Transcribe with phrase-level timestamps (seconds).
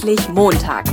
[0.00, 0.84] Endlich Montag.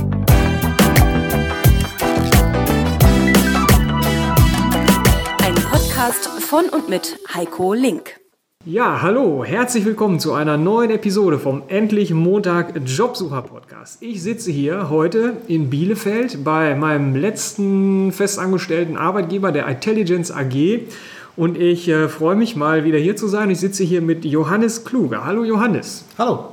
[5.44, 8.18] Ein Podcast von und mit Heiko Link.
[8.64, 14.02] Ja, hallo, herzlich willkommen zu einer neuen Episode vom Endlich Montag Jobsucher Podcast.
[14.02, 20.80] Ich sitze hier heute in Bielefeld bei meinem letzten festangestellten Arbeitgeber, der Intelligence AG.
[21.36, 23.50] Und ich äh, freue mich mal wieder hier zu sein.
[23.50, 25.24] Ich sitze hier mit Johannes Kluge.
[25.24, 26.04] Hallo Johannes.
[26.18, 26.48] Hallo.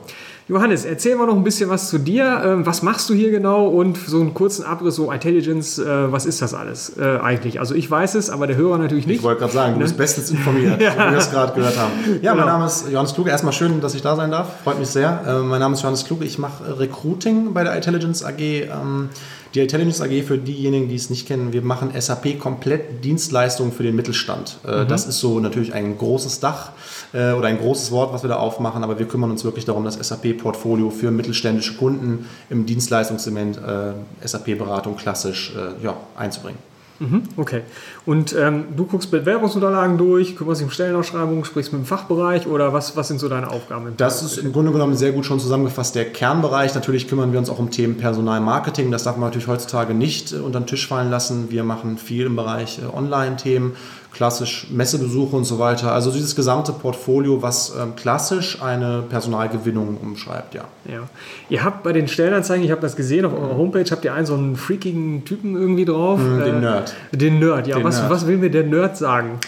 [0.50, 2.42] Johannes, erzähl mal noch ein bisschen was zu dir.
[2.44, 6.26] Ähm, was machst du hier genau und so einen kurzen Abriss, so Intelligence, äh, was
[6.26, 7.62] ist das alles äh, eigentlich?
[7.62, 9.18] Also ich weiß es, aber der Hörer natürlich nicht.
[9.18, 10.92] Ich wollte gerade sagen, du bist bestens informiert, ja.
[10.92, 11.92] so wie wir es gerade gehört haben.
[12.22, 12.46] Ja, genau.
[12.46, 13.30] mein Name ist Johannes Kluge.
[13.30, 14.64] Erstmal schön, dass ich da sein darf.
[14.64, 15.22] Freut mich sehr.
[15.26, 16.26] Äh, mein Name ist Johannes Kluge.
[16.26, 18.40] Ich mache Recruiting bei der Intelligence AG.
[18.40, 19.10] Ähm,
[19.54, 23.84] die Intelligence AG, für diejenigen, die es nicht kennen, wir machen SAP komplett Dienstleistungen für
[23.84, 24.58] den Mittelstand.
[24.64, 24.88] Mhm.
[24.88, 26.72] Das ist so natürlich ein großes Dach
[27.14, 29.96] oder ein großes Wort, was wir da aufmachen, aber wir kümmern uns wirklich darum, das
[29.96, 36.58] SAP-Portfolio für mittelständische Kunden im Dienstleistungssegment äh, SAP-Beratung klassisch äh, ja, einzubringen.
[37.00, 37.62] Mhm, okay.
[38.06, 42.72] Und ähm, du guckst Bewerbungsunterlagen durch, kümmerst dich um Stellenausschreibungen, sprichst mit dem Fachbereich oder
[42.72, 43.94] was, was sind so deine Aufgaben?
[43.98, 46.76] das ist im Grunde genommen sehr gut schon zusammengefasst der Kernbereich.
[46.76, 48.92] Natürlich kümmern wir uns auch um Themen Personalmarketing.
[48.92, 51.50] Das darf man natürlich heutzutage nicht äh, unter den Tisch fallen lassen.
[51.50, 53.76] Wir machen viel im Bereich äh, Online-Themen
[54.14, 55.92] klassisch Messebesuche und so weiter.
[55.92, 60.66] Also dieses gesamte Portfolio, was ähm, klassisch eine Personalgewinnung umschreibt, ja.
[60.86, 61.02] ja.
[61.50, 64.28] Ihr habt bei den Stellenanzeigen, ich habe das gesehen auf eurer Homepage, habt ihr einen
[64.28, 66.20] so einen freakigen Typen irgendwie drauf.
[66.20, 66.96] Mhm, den äh, Nerd.
[67.12, 67.76] Den Nerd, ja.
[67.76, 68.10] Den was, Nerd.
[68.12, 69.40] was will mir der Nerd sagen?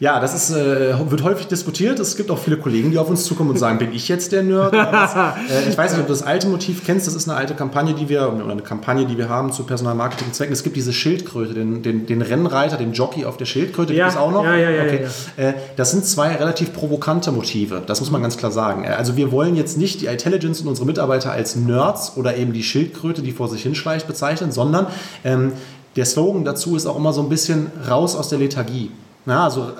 [0.00, 2.00] Ja, das ist, äh, wird häufig diskutiert.
[2.00, 4.42] Es gibt auch viele Kollegen, die auf uns zukommen und sagen, bin ich jetzt der
[4.42, 4.74] Nerd?
[4.74, 7.06] äh, ich weiß nicht, ob du das alte Motiv kennst.
[7.06, 10.52] Das ist eine alte Kampagne, die wir, oder eine Kampagne, die wir haben zu Personalmarketing-Zwecken.
[10.52, 13.94] Es gibt diese Schildkröte, den, den, den, Rennreiter, den Jockey auf der Schildkröte.
[13.94, 14.44] Ja, gibt es auch noch?
[14.44, 14.82] Ja, ja, ja.
[14.82, 15.06] Okay.
[15.36, 17.82] ja, äh, das sind zwei relativ provokante Motive.
[17.86, 18.84] Das muss man ganz klar sagen.
[18.84, 22.52] Äh, also wir wollen jetzt nicht die Intelligence und unsere Mitarbeiter als Nerds oder eben
[22.52, 24.88] die Schildkröte, die vor sich hinschleicht, bezeichnen, sondern
[25.24, 25.52] ähm,
[25.94, 28.90] der Slogan dazu ist auch immer so ein bisschen raus aus der Lethargie.
[29.26, 29.70] Na, also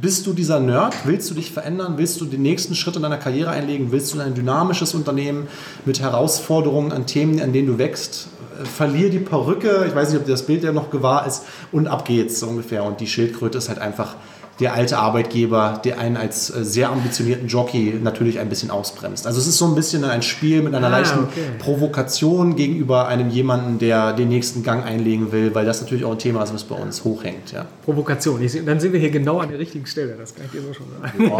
[0.00, 0.94] bist du dieser Nerd?
[1.04, 1.94] Willst du dich verändern?
[1.96, 3.90] Willst du den nächsten Schritt in deiner Karriere einlegen?
[3.90, 5.48] Willst du ein dynamisches Unternehmen
[5.86, 8.28] mit Herausforderungen an Themen, an denen du wächst?
[8.62, 11.86] Verlier die Perücke, ich weiß nicht, ob dir das Bild ja noch gewahr ist, und
[11.86, 12.84] ab geht's so ungefähr.
[12.84, 14.16] Und die Schildkröte ist halt einfach
[14.60, 19.26] der alte Arbeitgeber, der einen als äh, sehr ambitionierten Jockey natürlich ein bisschen ausbremst.
[19.26, 21.40] Also es ist so ein bisschen ein Spiel mit einer ah, leichten okay.
[21.58, 26.18] Provokation gegenüber einem jemanden, der den nächsten Gang einlegen will, weil das natürlich auch ein
[26.18, 27.52] Thema ist, was bei uns hochhängt.
[27.52, 27.66] Ja.
[27.84, 30.74] Provokation, dann sind wir hier genau an der richtigen Stelle, das kann ich dir so
[30.74, 31.32] schon sagen.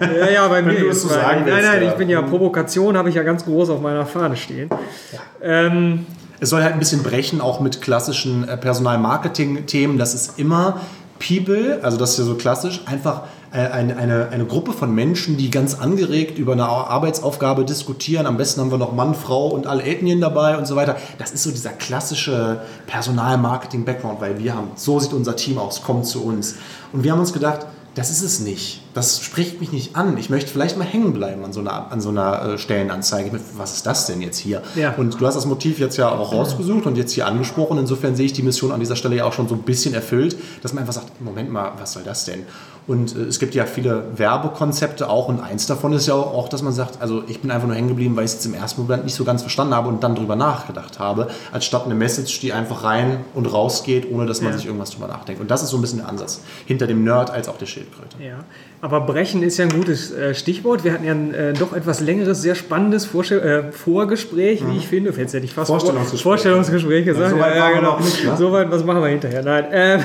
[0.18, 3.14] ja, ja, bei mir ist so sagen Nein, nein, ich bin ja Provokation, habe ich
[3.14, 4.70] ja ganz groß auf meiner Fahne stehen.
[5.12, 5.18] Ja.
[5.42, 6.06] Ähm,
[6.40, 9.98] es soll halt ein bisschen brechen, auch mit klassischen äh, Personalmarketing-Themen.
[9.98, 10.80] Das ist immer
[11.18, 15.36] People, also das ist ja so klassisch, einfach äh, eine, eine, eine Gruppe von Menschen,
[15.36, 18.26] die ganz angeregt über eine Arbeitsaufgabe diskutieren.
[18.26, 20.96] Am besten haben wir noch Mann, Frau und alle Ethnien dabei und so weiter.
[21.18, 26.06] Das ist so dieser klassische Personalmarketing-Background, weil wir haben, so sieht unser Team aus, kommt
[26.06, 26.56] zu uns.
[26.92, 27.66] Und wir haben uns gedacht,
[27.98, 28.80] das ist es nicht.
[28.94, 30.16] Das spricht mich nicht an.
[30.18, 33.40] Ich möchte vielleicht mal hängen bleiben an so einer, an so einer äh, Stellenanzeige.
[33.56, 34.62] Was ist das denn jetzt hier?
[34.76, 34.94] Ja.
[34.96, 37.76] Und du hast das Motiv jetzt ja auch rausgesucht und jetzt hier angesprochen.
[37.76, 40.36] Insofern sehe ich die Mission an dieser Stelle ja auch schon so ein bisschen erfüllt,
[40.62, 42.44] dass man einfach sagt, Moment mal, was soll das denn?
[42.88, 46.62] Und äh, es gibt ja viele Werbekonzepte auch und eins davon ist ja auch, dass
[46.62, 48.80] man sagt, also ich bin einfach nur hängen geblieben, weil ich es jetzt im ersten
[48.80, 52.40] Moment nicht so ganz verstanden habe und dann drüber nachgedacht habe, als statt eine Message,
[52.40, 54.56] die einfach rein und rausgeht, ohne dass man ja.
[54.56, 55.40] sich irgendwas drüber nachdenkt.
[55.40, 58.16] Und das ist so ein bisschen der Ansatz hinter dem Nerd als auch der Schildkröte.
[58.24, 58.38] Ja,
[58.80, 60.82] aber brechen ist ja ein gutes äh, Stichwort.
[60.82, 64.72] Wir hatten ja ein äh, doch etwas längeres, sehr spannendes Vorstell äh, Vorgespräch, mhm.
[64.72, 65.10] wie ich finde.
[65.10, 67.32] Jetzt hätte ich fast Vorstellungsgespräch, Vorstellungsgespräch gesagt.
[67.32, 67.98] Ja, so weit ja, genau.
[67.98, 68.36] Nicht, ne?
[68.38, 69.42] So weit, was machen wir hinterher?
[69.42, 69.64] Nein.
[69.72, 70.02] Ähm,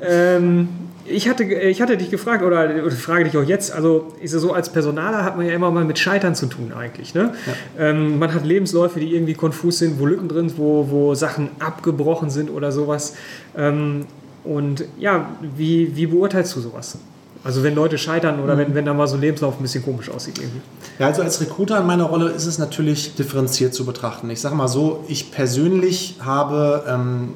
[0.00, 0.68] ähm,
[1.10, 4.42] ich hatte, ich hatte dich gefragt, oder, oder frage dich auch jetzt, also ist es
[4.42, 7.14] so, als Personaler hat man ja immer mal mit Scheitern zu tun eigentlich.
[7.14, 7.32] Ne?
[7.46, 7.88] Ja.
[7.88, 11.50] Ähm, man hat Lebensläufe, die irgendwie konfus sind, wo Lücken drin sind, wo, wo Sachen
[11.58, 13.14] abgebrochen sind oder sowas.
[13.56, 14.06] Ähm,
[14.44, 16.98] und ja, wie, wie beurteilst du sowas?
[17.42, 18.58] Also wenn Leute scheitern oder mhm.
[18.58, 20.60] wenn, wenn da mal so ein Lebenslauf ein bisschen komisch aussieht irgendwie.
[20.98, 24.28] Ja, also als Recruiter in meiner Rolle ist es natürlich differenziert zu betrachten.
[24.30, 27.30] Ich sage mal so, ich persönlich habe ähm,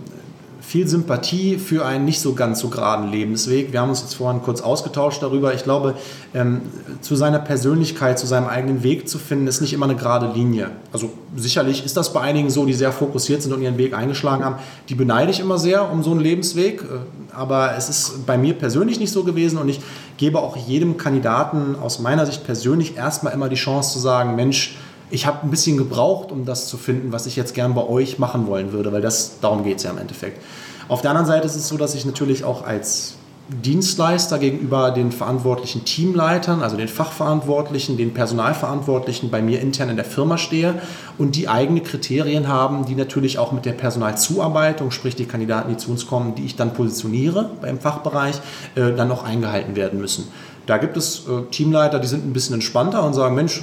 [0.66, 3.72] viel Sympathie für einen nicht so ganz so geraden Lebensweg.
[3.72, 5.54] Wir haben uns jetzt vorhin kurz ausgetauscht darüber.
[5.54, 5.94] Ich glaube,
[6.34, 6.62] ähm,
[7.00, 10.70] zu seiner Persönlichkeit, zu seinem eigenen Weg zu finden, ist nicht immer eine gerade Linie.
[10.92, 14.44] Also sicherlich ist das bei einigen so, die sehr fokussiert sind und ihren Weg eingeschlagen
[14.44, 14.56] haben.
[14.88, 16.82] Die beneide ich immer sehr um so einen Lebensweg.
[16.82, 19.80] Äh, aber es ist bei mir persönlich nicht so gewesen und ich
[20.16, 24.76] gebe auch jedem Kandidaten aus meiner Sicht persönlich erstmal immer die Chance zu sagen, Mensch,
[25.14, 28.18] ich habe ein bisschen gebraucht, um das zu finden, was ich jetzt gern bei euch
[28.18, 30.42] machen wollen würde, weil das darum geht es ja im Endeffekt.
[30.88, 33.14] Auf der anderen Seite ist es so, dass ich natürlich auch als
[33.48, 40.04] Dienstleister gegenüber den verantwortlichen Teamleitern, also den Fachverantwortlichen, den Personalverantwortlichen bei mir intern in der
[40.04, 40.80] Firma stehe
[41.18, 45.76] und die eigene Kriterien haben, die natürlich auch mit der Personalzuarbeitung, sprich die Kandidaten, die
[45.76, 48.36] zu uns kommen, die ich dann positioniere beim Fachbereich,
[48.74, 50.26] äh, dann noch eingehalten werden müssen.
[50.66, 53.62] Da gibt es äh, Teamleiter, die sind ein bisschen entspannter und sagen, Mensch,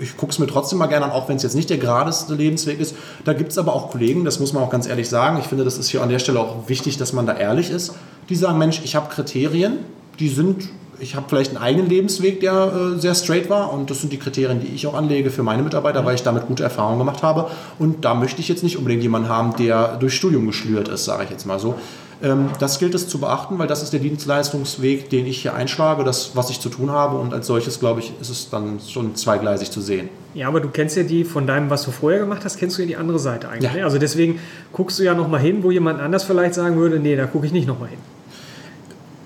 [0.00, 2.34] ich gucke es mir trotzdem mal gerne an, auch wenn es jetzt nicht der geradeste
[2.34, 2.94] Lebensweg ist.
[3.24, 5.38] Da gibt es aber auch Kollegen, das muss man auch ganz ehrlich sagen.
[5.40, 7.94] Ich finde, das ist hier an der Stelle auch wichtig, dass man da ehrlich ist.
[8.28, 9.78] Die sagen, Mensch, ich habe Kriterien,
[10.18, 10.68] die sind,
[10.98, 14.18] ich habe vielleicht einen eigenen Lebensweg, der äh, sehr straight war und das sind die
[14.18, 17.50] Kriterien, die ich auch anlege für meine Mitarbeiter, weil ich damit gute Erfahrungen gemacht habe.
[17.78, 21.24] Und da möchte ich jetzt nicht unbedingt jemanden haben, der durch Studium geschlürt ist, sage
[21.24, 21.76] ich jetzt mal so.
[22.22, 26.02] Ähm, das gilt es zu beachten, weil das ist der Dienstleistungsweg, den ich hier einschlage,
[26.02, 27.18] das, was ich zu tun habe.
[27.18, 30.08] Und als solches, glaube ich, ist es dann schon zweigleisig zu sehen.
[30.34, 32.82] Ja, aber du kennst ja die von deinem, was du vorher gemacht hast, kennst du
[32.82, 33.70] ja die andere Seite eigentlich.
[33.70, 33.78] Ja.
[33.78, 33.84] Ne?
[33.84, 34.40] Also deswegen
[34.72, 37.52] guckst du ja nochmal hin, wo jemand anders vielleicht sagen würde, nee, da gucke ich
[37.52, 37.98] nicht nochmal hin.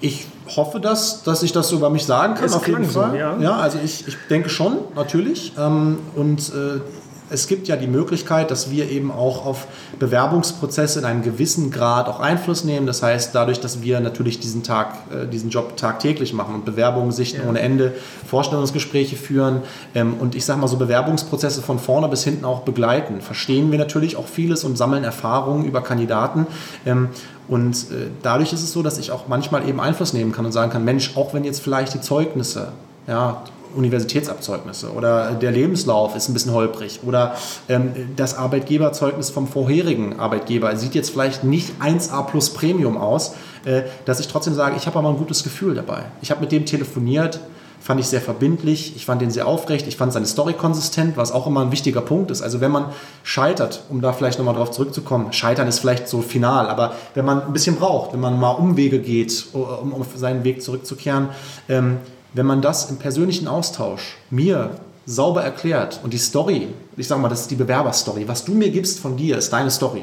[0.00, 0.26] Ich
[0.56, 3.10] hoffe das, dass ich das so über mich sagen kann, es auf jeden Fall.
[3.10, 3.38] So, ja.
[3.38, 5.52] ja, also ich, ich denke schon, natürlich.
[5.58, 6.80] Ähm, und äh,
[7.30, 9.66] es gibt ja die Möglichkeit, dass wir eben auch auf
[9.98, 12.86] Bewerbungsprozesse in einem gewissen Grad auch Einfluss nehmen.
[12.86, 17.12] Das heißt, dadurch, dass wir natürlich diesen Tag, äh, diesen Job tagtäglich machen und Bewerbungen
[17.12, 17.48] sichten ja.
[17.48, 17.94] ohne Ende,
[18.26, 19.62] Vorstellungsgespräche führen
[19.94, 23.78] ähm, und ich sage mal so Bewerbungsprozesse von vorne bis hinten auch begleiten, verstehen wir
[23.78, 26.46] natürlich auch vieles und sammeln Erfahrungen über Kandidaten.
[26.84, 27.08] Ähm,
[27.48, 30.52] und äh, dadurch ist es so, dass ich auch manchmal eben Einfluss nehmen kann und
[30.52, 32.72] sagen kann, Mensch, auch wenn jetzt vielleicht die Zeugnisse
[33.06, 33.42] ja,
[33.74, 37.34] Universitätsabzeugnisse oder der Lebenslauf ist ein bisschen holprig oder
[37.68, 43.34] ähm, das Arbeitgeberzeugnis vom vorherigen Arbeitgeber sieht jetzt vielleicht nicht 1A plus Premium aus,
[43.64, 46.04] äh, dass ich trotzdem sage, ich habe aber ein gutes Gefühl dabei.
[46.22, 47.40] Ich habe mit dem telefoniert,
[47.80, 51.32] fand ich sehr verbindlich, ich fand den sehr aufrecht, ich fand seine Story konsistent, was
[51.32, 52.42] auch immer ein wichtiger Punkt ist.
[52.42, 52.86] Also wenn man
[53.22, 57.42] scheitert, um da vielleicht nochmal drauf zurückzukommen, scheitern ist vielleicht so final, aber wenn man
[57.42, 61.30] ein bisschen braucht, wenn man mal Umwege geht, um auf seinen Weg zurückzukehren,
[61.68, 61.98] ähm,
[62.32, 64.70] wenn man das im persönlichen Austausch mir
[65.06, 68.70] sauber erklärt und die Story, ich sage mal, das ist die Bewerberstory, was du mir
[68.70, 70.02] gibst von dir, ist deine Story.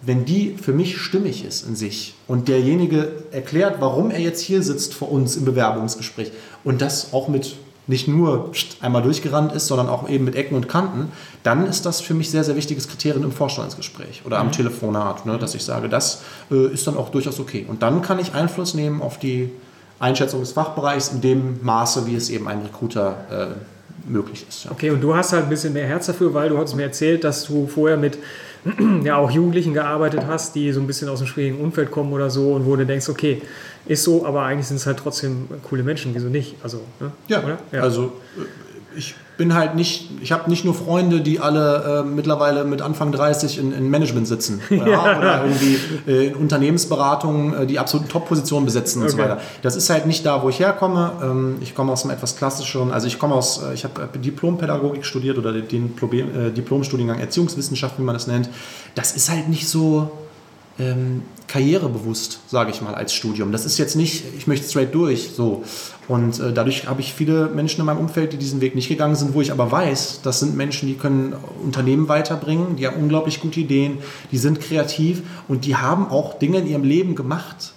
[0.00, 4.62] Wenn die für mich stimmig ist in sich und derjenige erklärt, warum er jetzt hier
[4.62, 6.30] sitzt vor uns im Bewerbungsgespräch
[6.62, 7.56] und das auch mit
[7.88, 11.10] nicht nur einmal durchgerannt ist, sondern auch eben mit Ecken und Kanten,
[11.42, 14.52] dann ist das für mich sehr, sehr wichtiges Kriterium im Vorstellungsgespräch oder am mhm.
[14.52, 17.64] Telefonat, ne, dass ich sage, das äh, ist dann auch durchaus okay.
[17.66, 19.50] Und dann kann ich Einfluss nehmen auf die
[20.00, 24.64] Einschätzung des Fachbereichs in dem Maße, wie es eben ein Recruiter äh, möglich ist.
[24.64, 24.70] Ja.
[24.70, 27.24] Okay, und du hast halt ein bisschen mehr Herz dafür, weil du hast mir erzählt,
[27.24, 28.18] dass du vorher mit
[29.04, 32.30] ja auch Jugendlichen gearbeitet hast, die so ein bisschen aus dem schwierigen Umfeld kommen oder
[32.30, 33.42] so und wo du denkst, okay,
[33.86, 36.56] ist so, aber eigentlich sind es halt trotzdem coole Menschen, wieso nicht?
[36.62, 37.10] Also, ne?
[37.28, 37.42] ja,
[37.72, 38.42] ja, also äh,
[38.98, 43.12] ich bin halt nicht, ich habe nicht nur Freunde, die alle äh, mittlerweile mit Anfang
[43.12, 45.18] 30 in, in Management sitzen ja, ja.
[45.18, 45.78] oder irgendwie
[46.08, 49.16] äh, in Unternehmensberatungen äh, die absoluten Top-Positionen besetzen und okay.
[49.16, 49.40] so weiter.
[49.62, 51.12] Das ist halt nicht da, wo ich herkomme.
[51.22, 54.18] Ähm, ich komme aus einem etwas klassischeren, also ich komme aus, äh, ich habe äh,
[54.18, 58.50] Diplompädagogik studiert oder den äh, Diplomstudiengang Erziehungswissenschaft, wie man das nennt.
[58.96, 60.10] Das ist halt nicht so
[60.78, 63.52] ähm, karrierebewusst, sage ich mal, als Studium.
[63.52, 65.64] Das ist jetzt nicht, ich möchte straight durch, so.
[66.06, 69.16] Und äh, dadurch habe ich viele Menschen in meinem Umfeld, die diesen Weg nicht gegangen
[69.16, 73.40] sind, wo ich aber weiß, das sind Menschen, die können Unternehmen weiterbringen, die haben unglaublich
[73.40, 73.98] gute Ideen,
[74.30, 77.72] die sind kreativ und die haben auch Dinge in ihrem Leben gemacht,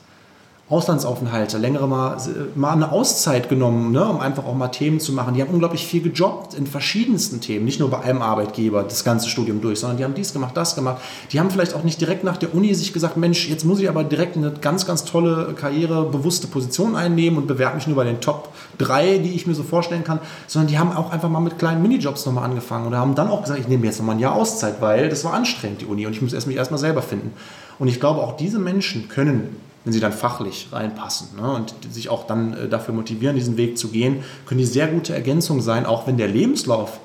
[0.71, 2.17] Auslandsaufenthalte, längere mal,
[2.55, 5.33] mal eine Auszeit genommen, ne, um einfach auch mal Themen zu machen.
[5.33, 9.27] Die haben unglaublich viel gejobbt in verschiedensten Themen, nicht nur bei einem Arbeitgeber das ganze
[9.27, 11.01] Studium durch, sondern die haben dies gemacht, das gemacht.
[11.33, 13.89] Die haben vielleicht auch nicht direkt nach der Uni sich gesagt, Mensch, jetzt muss ich
[13.89, 18.05] aber direkt eine ganz, ganz tolle Karriere, bewusste Position einnehmen und bewerbe mich nur bei
[18.05, 21.41] den Top 3, die ich mir so vorstellen kann, sondern die haben auch einfach mal
[21.41, 24.19] mit kleinen Minijobs nochmal angefangen oder haben dann auch gesagt, ich nehme jetzt nochmal ein
[24.19, 27.01] Jahr Auszeit, weil das war anstrengend, die Uni, und ich muss erst mich erstmal selber
[27.01, 27.33] finden.
[27.77, 32.09] Und ich glaube, auch diese Menschen können wenn sie dann fachlich reinpassen ne, und sich
[32.09, 35.85] auch dann äh, dafür motivieren, diesen Weg zu gehen, können die sehr gute Ergänzung sein,
[35.85, 36.99] auch wenn der Lebenslauf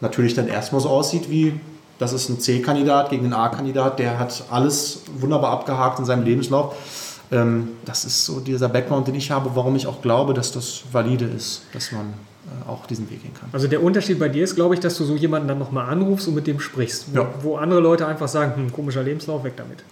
[0.00, 1.60] natürlich dann erstmal so aussieht wie,
[1.98, 6.74] das ist ein C-Kandidat gegen einen A-Kandidat, der hat alles wunderbar abgehakt in seinem Lebenslauf.
[7.30, 10.82] Ähm, das ist so dieser Background, den ich habe, warum ich auch glaube, dass das
[10.90, 13.50] valide ist, dass man äh, auch diesen Weg gehen kann.
[13.52, 16.26] Also der Unterschied bei dir ist, glaube ich, dass du so jemanden dann nochmal anrufst
[16.28, 17.28] und mit dem sprichst, wo, ja.
[17.42, 19.84] wo andere Leute einfach sagen, hm, komischer Lebenslauf, weg damit.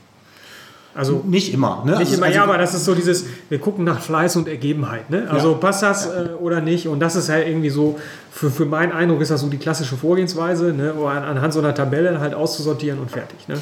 [1.01, 1.83] Also nicht immer.
[1.87, 1.93] Ne?
[1.93, 4.47] Nicht also, immer, also, ja, aber das ist so dieses, wir gucken nach Fleiß und
[4.47, 5.09] Ergebenheit.
[5.09, 5.27] Ne?
[5.31, 5.57] Also ja.
[5.57, 6.89] passt das äh, oder nicht?
[6.89, 7.99] Und das ist halt irgendwie so,
[8.31, 10.93] für, für meinen Eindruck ist das so die klassische Vorgehensweise, ne?
[10.93, 13.49] An, anhand so einer Tabelle halt auszusortieren und fertig.
[13.49, 13.55] Ne?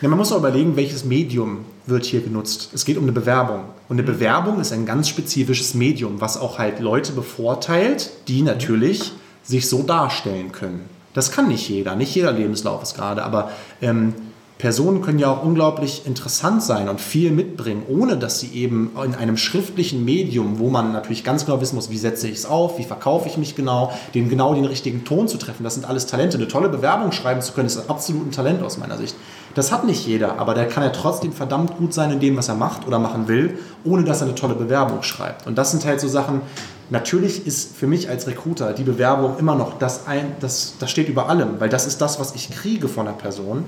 [0.00, 2.70] Ja, man muss auch überlegen, welches Medium wird hier genutzt.
[2.72, 3.64] Es geht um eine Bewerbung.
[3.90, 4.14] Und eine mhm.
[4.14, 9.12] Bewerbung ist ein ganz spezifisches Medium, was auch halt Leute bevorteilt, die natürlich
[9.42, 10.88] sich so darstellen können.
[11.12, 13.50] Das kann nicht jeder, nicht jeder Lebenslauf ist gerade, aber
[13.80, 14.14] ähm,
[14.58, 19.14] Personen können ja auch unglaublich interessant sein und viel mitbringen, ohne dass sie eben in
[19.14, 22.78] einem schriftlichen Medium, wo man natürlich ganz genau wissen muss, wie setze ich es auf,
[22.78, 25.62] wie verkaufe ich mich genau, den genau den richtigen Ton zu treffen.
[25.62, 26.38] Das sind alles Talente.
[26.38, 29.14] Eine tolle Bewerbung schreiben zu können, ist absolut ein Talent aus meiner Sicht.
[29.56, 32.48] Das hat nicht jeder, aber der kann ja trotzdem verdammt gut sein in dem, was
[32.48, 35.46] er macht oder machen will, ohne dass er eine tolle Bewerbung schreibt.
[35.46, 36.42] Und das sind halt so Sachen,
[36.88, 41.08] Natürlich ist für mich als Recruiter die Bewerbung immer noch das ein, das, das steht
[41.08, 43.64] über allem, weil das ist das, was ich kriege von der Person.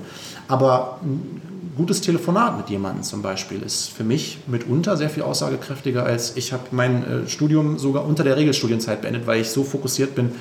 [0.47, 1.41] Aber ein
[1.75, 6.53] gutes Telefonat mit jemandem zum Beispiel ist für mich mitunter sehr viel aussagekräftiger als ich
[6.53, 10.31] habe mein äh, Studium sogar unter der Regelstudienzeit beendet, weil ich so fokussiert bin.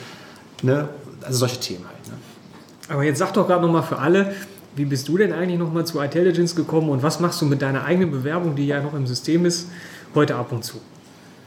[0.63, 0.89] Ne?
[1.23, 2.07] Also solche Themen halt.
[2.07, 2.95] Ne?
[2.95, 4.35] Aber jetzt sag doch gerade nochmal für alle,
[4.79, 7.85] wie bist du denn eigentlich nochmal zu Intelligence gekommen und was machst du mit deiner
[7.85, 9.69] eigenen Bewerbung, die ja noch im System ist,
[10.15, 10.79] heute ab und zu?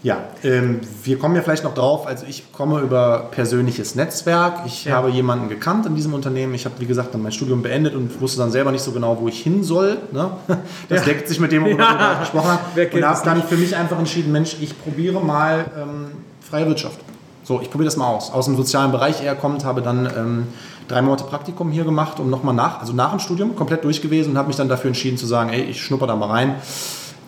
[0.04, 2.08] Ja, ähm, wir kommen ja vielleicht noch drauf.
[2.08, 4.66] Also ich komme über persönliches Netzwerk.
[4.66, 4.96] Ich ja.
[4.96, 6.56] habe jemanden gekannt in diesem Unternehmen.
[6.56, 9.20] Ich habe, wie gesagt, dann mein Studium beendet und wusste dann selber nicht so genau,
[9.22, 9.98] wo ich hin soll.
[10.12, 10.32] Ne?
[10.90, 11.14] Das ja.
[11.14, 12.14] deckt sich mit dem, worüber ja.
[12.16, 12.60] wir gesprochen haben.
[12.94, 16.08] Und habe dann für mich einfach entschieden, Mensch, ich probiere mal ähm,
[16.42, 17.00] freie Wirtschaft.
[17.44, 18.32] So, ich probiere das mal aus.
[18.32, 20.48] Aus dem sozialen Bereich eher kommt, habe dann ähm,
[20.88, 24.32] drei Monate Praktikum hier gemacht und nochmal nach, also nach dem Studium komplett durch gewesen
[24.32, 26.56] und habe mich dann dafür entschieden zu sagen, ey, ich schnupper da mal rein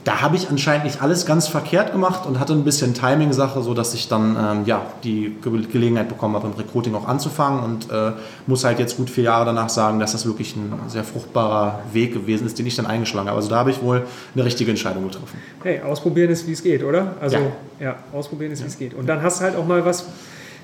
[0.04, 3.94] da habe ich anscheinend nicht alles ganz verkehrt gemacht und hatte ein bisschen Timing-Sache, sodass
[3.94, 8.12] ich dann ähm, ja, die Ge Gelegenheit bekommen habe, im Recruiting auch anzufangen und äh,
[8.46, 12.14] muss halt jetzt gut vier Jahre danach sagen, dass das wirklich ein sehr fruchtbarer Weg
[12.14, 13.38] gewesen ist, den ich dann eingeschlagen habe.
[13.38, 14.06] Also da habe ich wohl
[14.36, 15.40] eine richtige Entscheidung getroffen.
[15.64, 17.14] Hey, ausprobieren ist, wie es geht, oder?
[17.22, 18.94] Also ja, ja ausprobieren ist, wie es geht.
[18.94, 20.06] Und dann hast du halt auch mal was,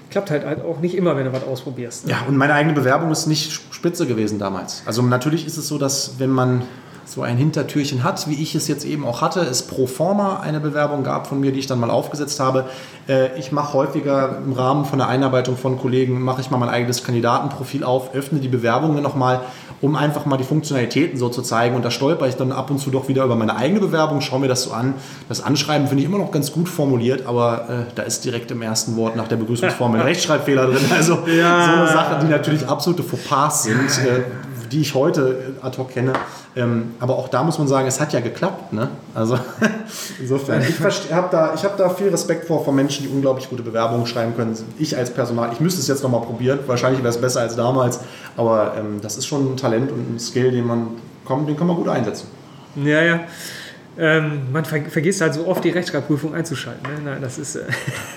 [0.10, 2.08] klappt halt, halt auch nicht immer, wenn du was ausprobierst.
[2.08, 2.12] Ne?
[2.12, 4.84] Ja, und meine eigene Bewerbung ist nicht spitze gewesen damals.
[4.86, 6.64] Also natürlich ist es so, dass wenn man
[7.10, 10.60] so ein Hintertürchen hat, wie ich es jetzt eben auch hatte, es pro forma eine
[10.60, 12.66] Bewerbung gab von mir, die ich dann mal aufgesetzt habe.
[13.08, 16.70] Äh, ich mache häufiger im Rahmen von der Einarbeitung von Kollegen, mache ich mal mein
[16.70, 19.42] eigenes Kandidatenprofil auf, öffne die Bewerbungen nochmal,
[19.82, 21.76] um einfach mal die Funktionalitäten so zu zeigen.
[21.76, 24.42] Und da stolper ich dann ab und zu doch wieder über meine eigene Bewerbung, schaue
[24.42, 24.94] mir das so an.
[25.28, 28.62] Das Anschreiben finde ich immer noch ganz gut formuliert, aber äh, da ist direkt im
[28.62, 30.86] ersten Wort nach der Begrüßungsformel ein Rechtschreibfehler drin.
[30.96, 31.66] Also ja.
[31.66, 33.90] so eine Sache, die natürlich absolute Fauxpas sind.
[34.06, 34.22] Äh,
[34.72, 36.14] die ich heute ad hoc kenne.
[36.56, 38.74] Ähm, aber auch da muss man sagen, es hat ja geklappt.
[38.74, 38.90] Ne?
[39.14, 39.38] Also
[40.20, 44.06] insofern, ich habe da, hab da viel Respekt vor, vor Menschen, die unglaublich gute Bewerbungen
[44.08, 44.58] schreiben können.
[44.78, 46.60] Ich als Personal, ich müsste es jetzt nochmal probieren.
[46.68, 48.00] Wahrscheinlich wäre es besser als damals.
[48.38, 50.88] Aber ähm, das ist schon ein Talent und ein Skill, den man,
[51.48, 52.28] den kann man gut einsetzen.
[52.76, 53.20] Ja, ja.
[54.02, 56.84] Ähm, man ver vergisst halt so oft die Rechtschreibprüfung einzuschalten.
[56.84, 57.02] Ne?
[57.04, 57.58] Nein, das ist.
[57.58, 57.64] Äh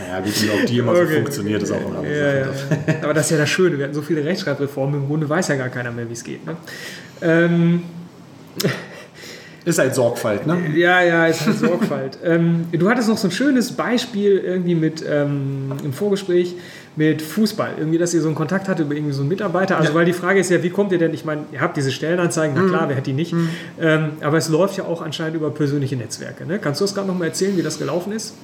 [0.09, 1.07] ja, gut, ob die immer okay.
[1.07, 2.79] so funktioniert, ist auch eine andere ja, Sache.
[2.87, 2.95] Ja.
[3.03, 3.77] Aber das ist ja das Schöne.
[3.77, 6.47] Wir hatten so viele Rechtschreibreformen, im Grunde weiß ja gar keiner mehr, wie es geht.
[6.47, 6.57] Ne?
[7.21, 7.83] Ähm,
[9.65, 10.59] ist halt Sorgfalt, ne?
[10.75, 12.19] Ja, ja, ist halt Sorgfalt.
[12.25, 16.55] ähm, du hattest noch so ein schönes Beispiel irgendwie mit ähm, im Vorgespräch
[16.97, 17.75] mit Fußball.
[17.79, 19.77] Irgendwie, dass ihr so einen Kontakt hattet über irgendwie so einen Mitarbeiter.
[19.79, 19.95] Also, ja.
[19.95, 21.15] weil die Frage ist ja, wie kommt ihr denn?
[21.15, 22.89] Ich meine, ihr habt diese Stellenanzeigen, na klar, mhm.
[22.91, 23.33] wer hat die nicht?
[23.33, 23.49] Mhm.
[23.81, 26.45] Ähm, aber es läuft ja auch anscheinend über persönliche Netzwerke.
[26.47, 26.59] Ne?
[26.59, 28.35] Kannst du das gerade noch mal erzählen, wie das gelaufen ist?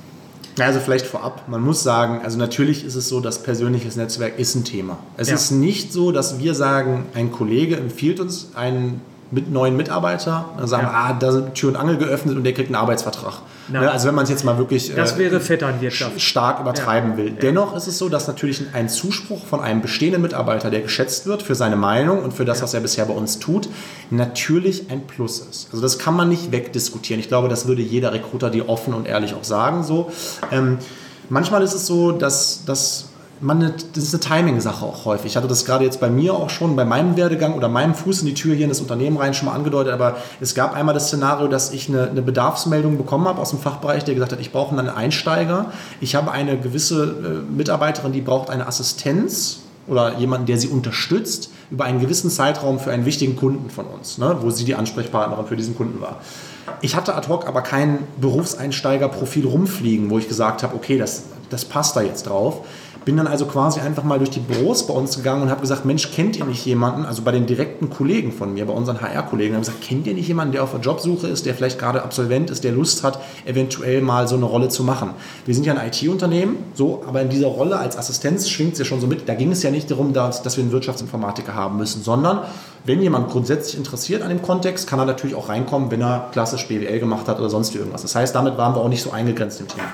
[0.59, 4.57] Also vielleicht vorab, man muss sagen, also natürlich ist es so, dass persönliches Netzwerk ist
[4.57, 4.99] ein Thema.
[5.17, 5.37] Es ja.
[5.37, 10.87] ist nicht so, dass wir sagen, ein Kollege empfiehlt uns einen mit neuen Mitarbeiter, sagen,
[10.87, 10.92] ja.
[10.92, 13.42] ah, da sind Tür und Angel geöffnet und der kriegt einen Arbeitsvertrag.
[13.68, 13.90] Ne?
[13.90, 16.20] Also wenn man es jetzt mal wirklich das wäre Vetternwirtschaft.
[16.20, 17.16] stark übertreiben ja.
[17.18, 17.30] will.
[17.32, 21.42] Dennoch ist es so, dass natürlich ein Zuspruch von einem bestehenden Mitarbeiter, der geschätzt wird
[21.42, 23.68] für seine Meinung und für das, was er bisher bei uns tut,
[24.11, 25.68] natürlich ein Plus ist.
[25.70, 27.20] Also das kann man nicht wegdiskutieren.
[27.20, 29.82] Ich glaube, das würde jeder Recruiter dir offen und ehrlich auch sagen.
[29.82, 30.11] So.
[30.50, 30.78] Ähm,
[31.28, 33.08] manchmal ist es so, dass, dass
[33.40, 35.26] man, das ist eine Timing-Sache auch häufig.
[35.26, 38.21] Ich hatte das gerade jetzt bei mir auch schon, bei meinem Werdegang oder meinem Fuß
[38.21, 40.95] in die Tür hier in das Unternehmen rein schon mal angedeutet, aber es gab einmal
[40.95, 44.40] das Szenario, dass ich eine, eine Bedarfsmeldung bekommen habe aus dem Fachbereich, der gesagt hat,
[44.40, 45.73] ich brauche einen Einsteiger.
[46.00, 51.50] Ich habe eine gewisse äh, Mitarbeiterin, die braucht eine Assistenz oder jemanden, der sie unterstützt
[51.71, 55.47] über einen gewissen Zeitraum für einen wichtigen Kunden von uns, ne, wo sie die Ansprechpartnerin
[55.47, 56.21] für diesen Kunden war.
[56.80, 61.64] Ich hatte ad hoc aber kein Berufseinsteigerprofil rumfliegen, wo ich gesagt habe, okay, das, das
[61.64, 62.66] passt da jetzt drauf.
[63.05, 65.85] Bin dann also quasi einfach mal durch die Büros bei uns gegangen und habe gesagt,
[65.85, 69.55] Mensch, kennt ihr nicht jemanden, also bei den direkten Kollegen von mir, bei unseren HR-Kollegen,
[69.55, 72.50] habe gesagt, kennt ihr nicht jemanden, der auf der Jobsuche ist, der vielleicht gerade Absolvent
[72.50, 75.11] ist, der Lust hat, eventuell mal so eine Rolle zu machen.
[75.47, 78.85] Wir sind ja ein IT-Unternehmen, so, aber in dieser Rolle als Assistenz schwingt es ja
[78.85, 79.28] schon so mit.
[79.28, 82.40] Da ging es ja nicht darum, dass, dass wir einen Wirtschaftsinformatiker haben müssen, sondern
[82.85, 86.69] wenn jemand grundsätzlich interessiert an dem Kontext, kann er natürlich auch reinkommen, wenn er klassisch
[86.69, 88.02] BWL gemacht hat oder sonst irgendwas.
[88.02, 89.88] Das heißt, damit waren wir auch nicht so eingegrenzt im Thema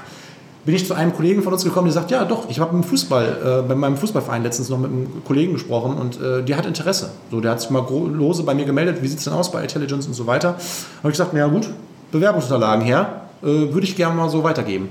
[0.64, 2.82] bin ich zu einem Kollegen von uns gekommen, der sagt, ja doch, ich habe im
[2.82, 6.66] Fußball, äh, bei meinem Fußballverein letztens noch mit einem Kollegen gesprochen und äh, der hat
[6.66, 7.10] Interesse.
[7.30, 9.62] So, der hat sich mal lose bei mir gemeldet, wie sieht es denn aus bei
[9.62, 10.48] Intelligence und so weiter.
[10.48, 10.58] Habe
[11.04, 11.68] ich gesagt, na ja gut,
[12.12, 14.88] Bewerbungsunterlagen her, äh, würde ich gerne mal so weitergeben.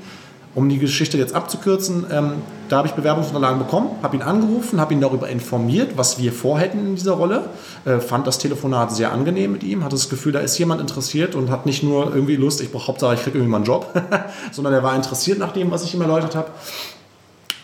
[0.56, 2.34] Um die Geschichte jetzt abzukürzen, ähm,
[2.74, 6.80] Da habe ich Bewerbungsunterlagen bekommen, habe ihn angerufen, habe ihn darüber informiert, was wir vorhätten
[6.88, 7.44] in dieser Rolle.
[7.86, 11.36] Äh, fand das Telefonat sehr angenehm mit ihm, hatte das Gefühl, da ist jemand interessiert
[11.36, 13.94] und hat nicht nur irgendwie Lust, ich brauche Hauptsache, ich kriege irgendwie mal einen Job,
[14.52, 16.48] sondern er war interessiert nach dem, was ich ihm erläutert habe.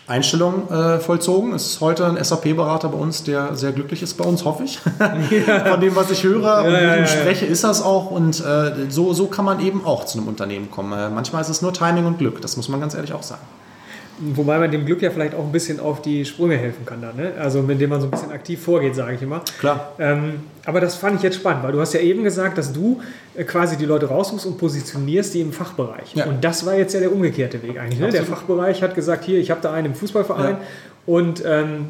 [0.06, 1.54] Einstellung äh, vollzogen.
[1.54, 4.78] Es ist heute ein SAP-Berater bei uns, der sehr glücklich ist bei uns, hoffe ich.
[5.66, 8.12] Von dem, was ich höre ja, und mit ja, ihm spreche, ist das auch.
[8.12, 10.92] Und äh, so, so kann man eben auch zu einem Unternehmen kommen.
[10.92, 13.42] Äh, manchmal ist es nur Timing und Glück, das muss man ganz ehrlich auch sagen.
[14.22, 17.16] Wobei man dem Glück ja vielleicht auch ein bisschen auf die Sprünge helfen kann, dann,
[17.16, 17.32] ne?
[17.38, 19.42] also indem man so ein bisschen aktiv vorgeht, sage ich immer.
[19.58, 19.92] Klar.
[19.98, 23.00] Ähm, aber das fand ich jetzt spannend, weil du hast ja eben gesagt, dass du
[23.34, 26.14] äh, quasi die Leute raussuchst und positionierst die im Fachbereich.
[26.14, 26.26] Ja.
[26.26, 27.98] Und das war jetzt ja der umgekehrte Weg eigentlich.
[27.98, 28.10] Ne?
[28.10, 30.60] Der Fachbereich hat gesagt, hier, ich habe da einen im Fußballverein ja.
[31.06, 31.86] und ähm,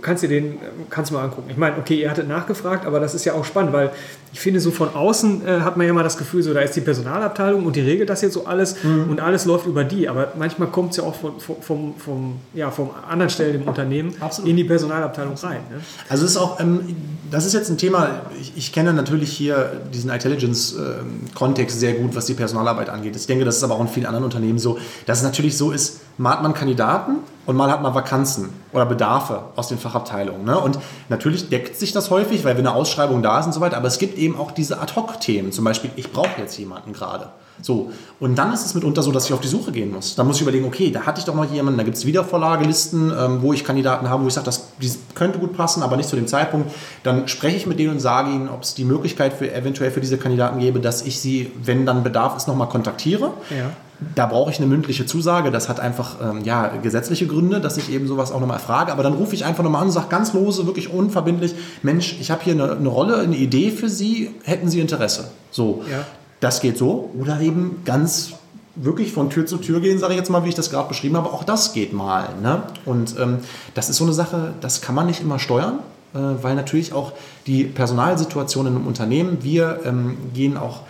[0.00, 1.50] kannst dir den kannst du mal angucken.
[1.50, 3.90] Ich meine, okay, ihr hattet nachgefragt, aber das ist ja auch spannend, weil
[4.32, 6.76] ich finde, so von außen äh, hat man ja immer das Gefühl, so da ist
[6.76, 9.10] die Personalabteilung und die regelt das jetzt so alles mhm.
[9.10, 10.08] und alles läuft über die.
[10.08, 14.14] Aber manchmal kommt es ja auch von, vom, vom, ja, vom anderen Stellen im Unternehmen
[14.20, 14.48] Absolut.
[14.48, 15.60] in die Personalabteilung rein.
[15.70, 15.80] Ne?
[16.08, 16.96] Also ist auch, ähm,
[17.30, 22.14] das ist jetzt ein Thema, ich, ich kenne natürlich hier diesen Intelligence-Kontext ähm, sehr gut,
[22.14, 23.16] was die Personalarbeit angeht.
[23.16, 25.70] Ich denke, das ist aber auch in vielen anderen Unternehmen so, dass es natürlich so
[25.70, 30.44] ist, mal hat man Kandidaten und mal hat man Vakanzen oder Bedarfe aus den Fachabteilungen.
[30.44, 30.58] Ne?
[30.58, 33.76] Und natürlich deckt sich das häufig, weil wenn eine Ausschreibung da ist und so weiter,
[33.76, 37.30] aber es gibt eben auch diese Ad-Hoc-Themen, zum Beispiel, ich brauche jetzt jemanden gerade.
[37.62, 40.14] So, und dann ist es mitunter so, dass ich auf die Suche gehen muss.
[40.14, 43.12] Da muss ich überlegen, okay, da hatte ich doch mal jemanden, da gibt es Wiedervorlagelisten,
[43.18, 46.08] ähm, wo ich Kandidaten habe, wo ich sage, das die könnte gut passen, aber nicht
[46.08, 46.70] zu dem Zeitpunkt.
[47.02, 50.00] Dann spreche ich mit denen und sage ihnen, ob es die Möglichkeit für eventuell für
[50.00, 53.32] diese Kandidaten gäbe, dass ich sie, wenn dann Bedarf ist, nochmal kontaktiere.
[53.50, 53.70] Ja.
[54.14, 55.50] Da brauche ich eine mündliche Zusage.
[55.50, 58.92] Das hat einfach ähm, ja, gesetzliche Gründe, dass ich eben sowas auch nochmal frage.
[58.92, 62.30] Aber dann rufe ich einfach nochmal an und sage ganz lose, wirklich unverbindlich: Mensch, ich
[62.30, 64.34] habe hier eine, eine, Rolle, eine Idee für Sie.
[64.44, 65.30] Hätten Sie Interesse?
[65.50, 65.84] So.
[65.90, 66.06] Ja.
[66.40, 67.10] Das geht so.
[67.18, 68.32] Oder eben ganz
[68.76, 71.16] wirklich von Tür zu Tür gehen, sage ich jetzt mal, wie ich das gerade beschrieben
[71.16, 71.30] habe.
[71.30, 72.28] Auch das geht mal.
[72.42, 72.62] Ne?
[72.84, 73.38] Und ähm,
[73.74, 75.80] das ist so eine Sache, das kann man nicht immer steuern,
[76.14, 77.12] äh, weil natürlich auch
[77.46, 80.80] die Personalsituation in einem Unternehmen, wir ähm, gehen auch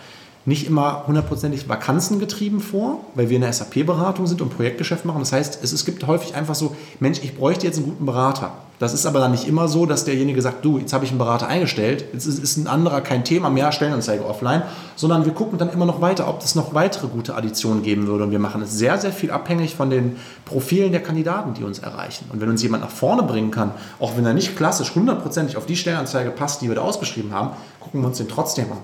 [0.45, 5.19] nicht immer hundertprozentig vakanzengetrieben vor, weil wir in der SAP-Beratung sind und Projektgeschäft machen.
[5.19, 8.51] Das heißt, es, es gibt häufig einfach so, Mensch, ich bräuchte jetzt einen guten Berater.
[8.79, 11.19] Das ist aber dann nicht immer so, dass derjenige sagt, du, jetzt habe ich einen
[11.19, 14.63] Berater eingestellt, jetzt ist, ist ein anderer kein Thema mehr, Stellenanzeige offline,
[14.95, 18.23] sondern wir gucken dann immer noch weiter, ob es noch weitere gute Additionen geben würde.
[18.23, 21.77] Und wir machen es sehr, sehr viel abhängig von den Profilen der Kandidaten, die uns
[21.77, 22.25] erreichen.
[22.33, 25.67] Und wenn uns jemand nach vorne bringen kann, auch wenn er nicht klassisch hundertprozentig auf
[25.67, 28.79] die Stellenanzeige passt, die wir da ausgeschrieben haben, gucken wir uns den trotzdem an.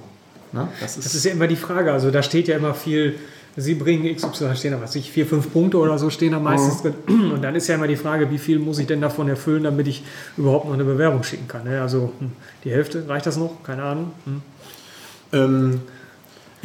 [0.58, 0.68] Ne?
[0.80, 1.92] Das, ist das ist ja immer die Frage.
[1.92, 3.16] Also da steht ja immer viel,
[3.60, 6.84] Sie bringen XY, stehen da was ich, vier, fünf Punkte oder so stehen da meistens
[6.84, 6.94] mhm.
[7.08, 7.32] drin.
[7.32, 9.88] Und dann ist ja immer die Frage, wie viel muss ich denn davon erfüllen, damit
[9.88, 10.04] ich
[10.38, 11.64] überhaupt noch eine Bewerbung schicken kann.
[11.64, 11.82] Ne?
[11.82, 12.32] Also hm,
[12.64, 13.64] die Hälfte, reicht das noch?
[13.64, 14.12] Keine Ahnung.
[14.26, 14.42] Hm.
[15.34, 15.82] Ähm,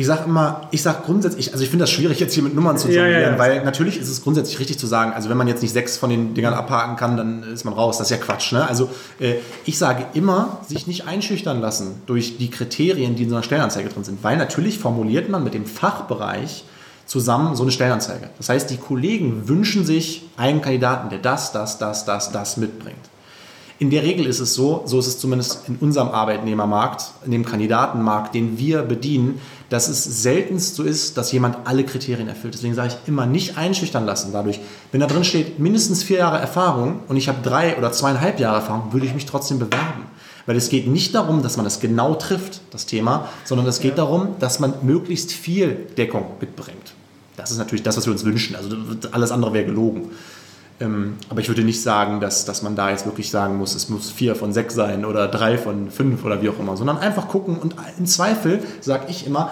[0.03, 2.77] ich sage immer, ich sage grundsätzlich, also ich finde das schwierig jetzt hier mit Nummern
[2.77, 3.39] zu jonglieren, ja, ja, ja.
[3.39, 6.11] weil natürlich ist es grundsätzlich richtig zu sagen, also wenn man jetzt nicht sechs von
[6.11, 7.99] den Dingern abhaken kann, dann ist man raus.
[7.99, 8.51] Das ist ja Quatsch.
[8.51, 8.67] Ne?
[8.67, 9.35] Also äh,
[9.65, 13.91] ich sage immer, sich nicht einschüchtern lassen durch die Kriterien, die in so einer Stellenanzeige
[13.91, 16.65] drin sind, weil natürlich formuliert man mit dem Fachbereich
[17.07, 18.29] zusammen so eine Stellenanzeige.
[18.39, 23.12] Das heißt, die Kollegen wünschen sich einen Kandidaten, der das, das, das, das, das mitbringt.
[23.83, 27.45] In der Regel ist es so, so ist es zumindest in unserem Arbeitnehmermarkt, in dem
[27.45, 29.41] Kandidatenmarkt, den wir bedienen,
[29.71, 32.55] dass es seltenst so ist, dass jemand alle Kriterien erfüllt.
[32.55, 34.61] Deswegen sage ich immer nicht einschüchtern lassen dadurch.
[34.93, 38.59] Wenn da drin steht, mindestens vier Jahre Erfahrung und ich habe drei oder zweieinhalb Jahre
[38.59, 40.05] Erfahrung, würde ich mich trotzdem bewerben.
[40.47, 43.99] Weil es geht nicht darum, dass man das genau trifft, das Thema, sondern es geht
[43.99, 46.95] darum, dass man möglichst viel Deckung mitbringt.
[47.37, 48.55] Das ist natürlich das, was wir uns wünschen.
[48.55, 48.77] Also
[49.11, 50.13] alles andere wäre gelogen.
[50.83, 53.89] Ähm, aber ich würde nicht sagen, dass, dass man da jetzt wirklich sagen muss, es
[53.89, 57.29] muss vier von sechs sein oder drei von fünf oder wie auch immer, sondern einfach
[57.29, 59.51] gucken und im Zweifel sage ich immer,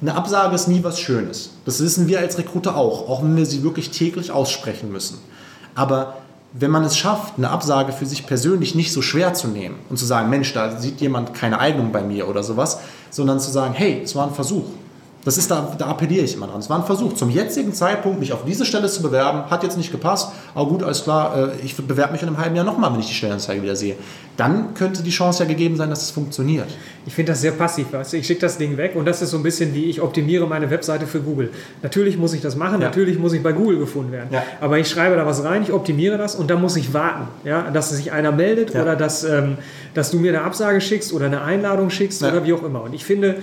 [0.00, 1.50] eine Absage ist nie was Schönes.
[1.66, 5.18] Das wissen wir als Rekruter auch, auch wenn wir sie wirklich täglich aussprechen müssen.
[5.74, 6.16] Aber
[6.54, 9.98] wenn man es schafft, eine Absage für sich persönlich nicht so schwer zu nehmen und
[9.98, 12.78] zu sagen, Mensch, da sieht jemand keine Eignung bei mir oder sowas,
[13.10, 14.64] sondern zu sagen, hey, es war ein Versuch.
[15.24, 16.60] Das ist da, da appelliere ich immer dran.
[16.60, 19.76] Es war ein Versuch, zum jetzigen Zeitpunkt mich auf diese Stelle zu bewerben, hat jetzt
[19.76, 22.92] nicht gepasst, aber gut, alles klar, äh, ich bewerbe mich in einem halben Jahr nochmal,
[22.92, 23.96] wenn ich die Stellenanzeige wieder sehe.
[24.38, 26.68] Dann könnte die Chance ja gegeben sein, dass es funktioniert.
[27.04, 27.92] Ich finde das sehr passiv.
[27.92, 30.46] Weißt Ich schicke das Ding weg und das ist so ein bisschen wie ich optimiere
[30.46, 31.50] meine Webseite für Google.
[31.82, 32.86] Natürlich muss ich das machen, ja.
[32.86, 34.28] natürlich muss ich bei Google gefunden werden.
[34.30, 34.42] Ja.
[34.62, 37.70] Aber ich schreibe da was rein, ich optimiere das und dann muss ich warten, ja?
[37.70, 38.80] dass sich einer meldet ja.
[38.80, 39.58] oder dass, ähm,
[39.92, 42.82] dass du mir eine Absage schickst oder eine Einladung schickst oder wie auch immer.
[42.82, 43.36] Und ich finde,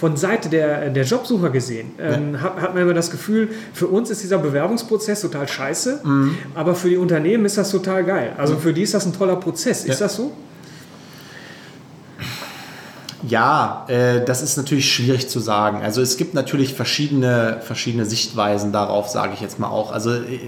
[0.00, 2.40] von Seite der, der Jobsucher gesehen, ähm, ja.
[2.40, 6.36] hat, hat, man immer das Gefühl, für uns ist dieser Bewerbungsprozess total scheiße, mhm.
[6.54, 8.32] aber für die Unternehmen ist das total geil.
[8.38, 8.60] Also mhm.
[8.60, 9.80] für die ist das ein toller Prozess.
[9.84, 10.06] Ist ja.
[10.06, 10.32] das so?
[13.30, 15.82] Ja, äh, das ist natürlich schwierig zu sagen.
[15.82, 19.92] Also es gibt natürlich verschiedene, verschiedene Sichtweisen darauf, sage ich jetzt mal auch.
[19.92, 20.40] Also äh,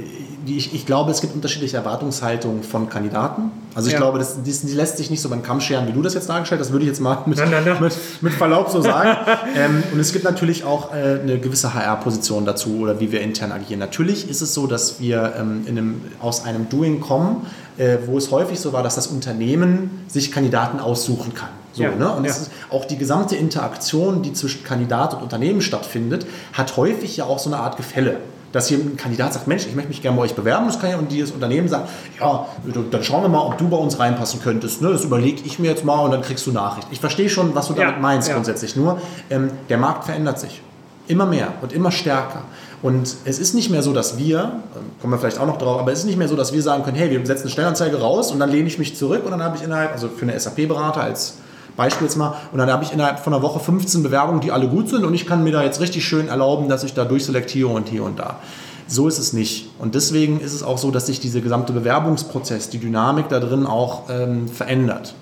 [0.46, 3.52] ich, ich glaube, es gibt unterschiedliche Erwartungshaltungen von Kandidaten.
[3.76, 4.00] Also ich ja.
[4.00, 6.28] glaube, das, das, die lässt sich nicht so beim Kamm scheren, wie du das jetzt
[6.28, 6.68] dargestellt hast.
[6.68, 7.78] Das würde ich jetzt mal mit, na, na, na.
[7.78, 9.16] mit, mit Verlaub so sagen.
[9.56, 13.52] ähm, und es gibt natürlich auch äh, eine gewisse HR-Position dazu oder wie wir intern
[13.52, 13.78] agieren.
[13.78, 17.46] Natürlich ist es so, dass wir ähm, in einem, aus einem Doing kommen,
[17.78, 21.61] äh, wo es häufig so war, dass das Unternehmen sich Kandidaten aussuchen kann.
[21.72, 22.12] So, ja, ne?
[22.12, 22.34] Und ja.
[22.70, 27.50] auch die gesamte Interaktion, die zwischen Kandidat und Unternehmen stattfindet, hat häufig ja auch so
[27.50, 28.18] eine Art Gefälle.
[28.52, 30.90] Dass hier ein Kandidat sagt, Mensch, ich möchte mich gerne bei euch bewerben, das kann
[30.90, 31.88] ja, und dieses Unternehmen sagt,
[32.20, 32.46] ja,
[32.90, 34.82] dann schauen wir mal, ob du bei uns reinpassen könntest.
[34.82, 34.90] Ne?
[34.90, 36.86] Das überlege ich mir jetzt mal und dann kriegst du Nachricht.
[36.90, 38.76] Ich verstehe schon, was du damit ja, meinst grundsätzlich.
[38.76, 40.60] Nur, ähm, der Markt verändert sich.
[41.08, 42.42] Immer mehr und immer stärker.
[42.82, 45.80] Und es ist nicht mehr so, dass wir, ähm, kommen wir vielleicht auch noch drauf,
[45.80, 48.00] aber es ist nicht mehr so, dass wir sagen können, hey, wir setzen eine Stellanzeige
[48.00, 50.38] raus und dann lehne ich mich zurück und dann habe ich innerhalb, also für eine
[50.38, 51.38] SAP-Berater als
[51.76, 52.34] Beispiel jetzt mal.
[52.52, 55.14] Und dann habe ich innerhalb von einer Woche 15 Bewerbungen, die alle gut sind und
[55.14, 58.18] ich kann mir da jetzt richtig schön erlauben, dass ich da durchselektiere und hier und
[58.18, 58.38] da.
[58.86, 59.70] So ist es nicht.
[59.78, 63.66] Und deswegen ist es auch so, dass sich dieser gesamte Bewerbungsprozess, die Dynamik da drin
[63.66, 65.14] auch ähm, verändert.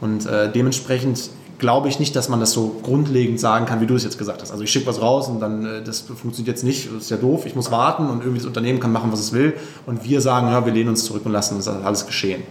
[0.00, 3.96] Und äh, dementsprechend glaube ich nicht, dass man das so grundlegend sagen kann, wie du
[3.96, 4.52] es jetzt gesagt hast.
[4.52, 7.16] Also ich schicke was raus und dann, äh, das funktioniert jetzt nicht, das ist ja
[7.16, 9.54] doof, ich muss warten und irgendwie das Unternehmen kann machen, was es will.
[9.86, 12.42] Und wir sagen, ja, wir lehnen uns zurück und lassen das alles geschehen.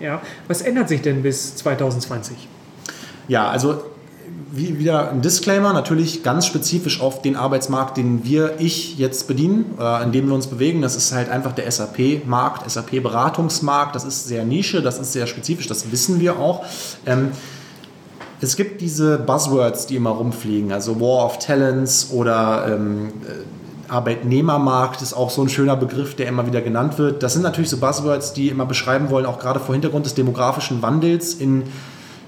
[0.00, 2.48] Ja, was ändert sich denn bis 2020?
[3.30, 3.84] Ja, also
[4.50, 9.76] wie, wieder ein Disclaimer, natürlich ganz spezifisch auf den Arbeitsmarkt, den wir, ich jetzt bedienen,
[9.78, 10.82] äh, in dem wir uns bewegen.
[10.82, 13.94] Das ist halt einfach der SAP-Markt, SAP-Beratungsmarkt.
[13.94, 16.64] Das ist sehr Nische, das ist sehr spezifisch, das wissen wir auch.
[17.06, 17.30] Ähm,
[18.40, 25.02] es gibt diese Buzzwords, die immer rumfliegen, also War of Talents oder ähm, äh, Arbeitnehmermarkt
[25.02, 27.22] ist auch so ein schöner Begriff, der immer wieder genannt wird.
[27.22, 30.82] Das sind natürlich so Buzzwords, die immer beschreiben wollen, auch gerade vor Hintergrund des demografischen
[30.82, 31.62] Wandels in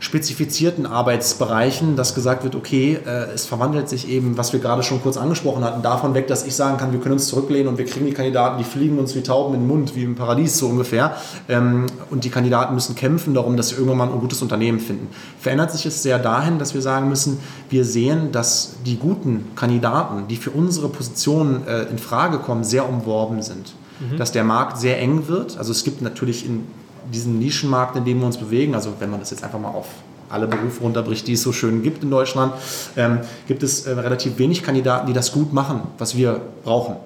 [0.02, 5.00] spezifizierten Arbeitsbereichen, dass gesagt wird, okay, äh, es verwandelt sich eben, was wir gerade schon
[5.00, 7.84] kurz angesprochen hatten, davon weg, dass ich sagen kann, wir können uns zurücklehnen und wir
[7.84, 10.66] kriegen die Kandidaten, die fliegen uns wie Tauben in den Mund, wie im Paradies so
[10.66, 11.16] ungefähr.
[11.48, 15.06] Ähm, und die Kandidaten müssen kämpfen darum, dass sie irgendwann mal ein gutes Unternehmen finden.
[15.38, 17.38] Verändert sich es sehr dahin, dass wir sagen müssen,
[17.70, 22.88] wir sehen, dass die guten Kandidaten, die für unsere Position äh, in Frage kommen, sehr
[22.88, 23.72] umworben sind.
[24.00, 24.16] Mhm.
[24.16, 25.58] Dass der Markt sehr eng wird.
[25.58, 26.64] Also es gibt natürlich in
[27.12, 29.86] diesen Nischenmarkt, in dem wir uns bewegen, also wenn man das jetzt einfach mal auf
[30.28, 32.54] alle Berufe runterbricht, die es so schön gibt in Deutschland,
[32.96, 36.96] ähm, gibt es äh, relativ wenig Kandidaten, die das gut machen, was wir brauchen.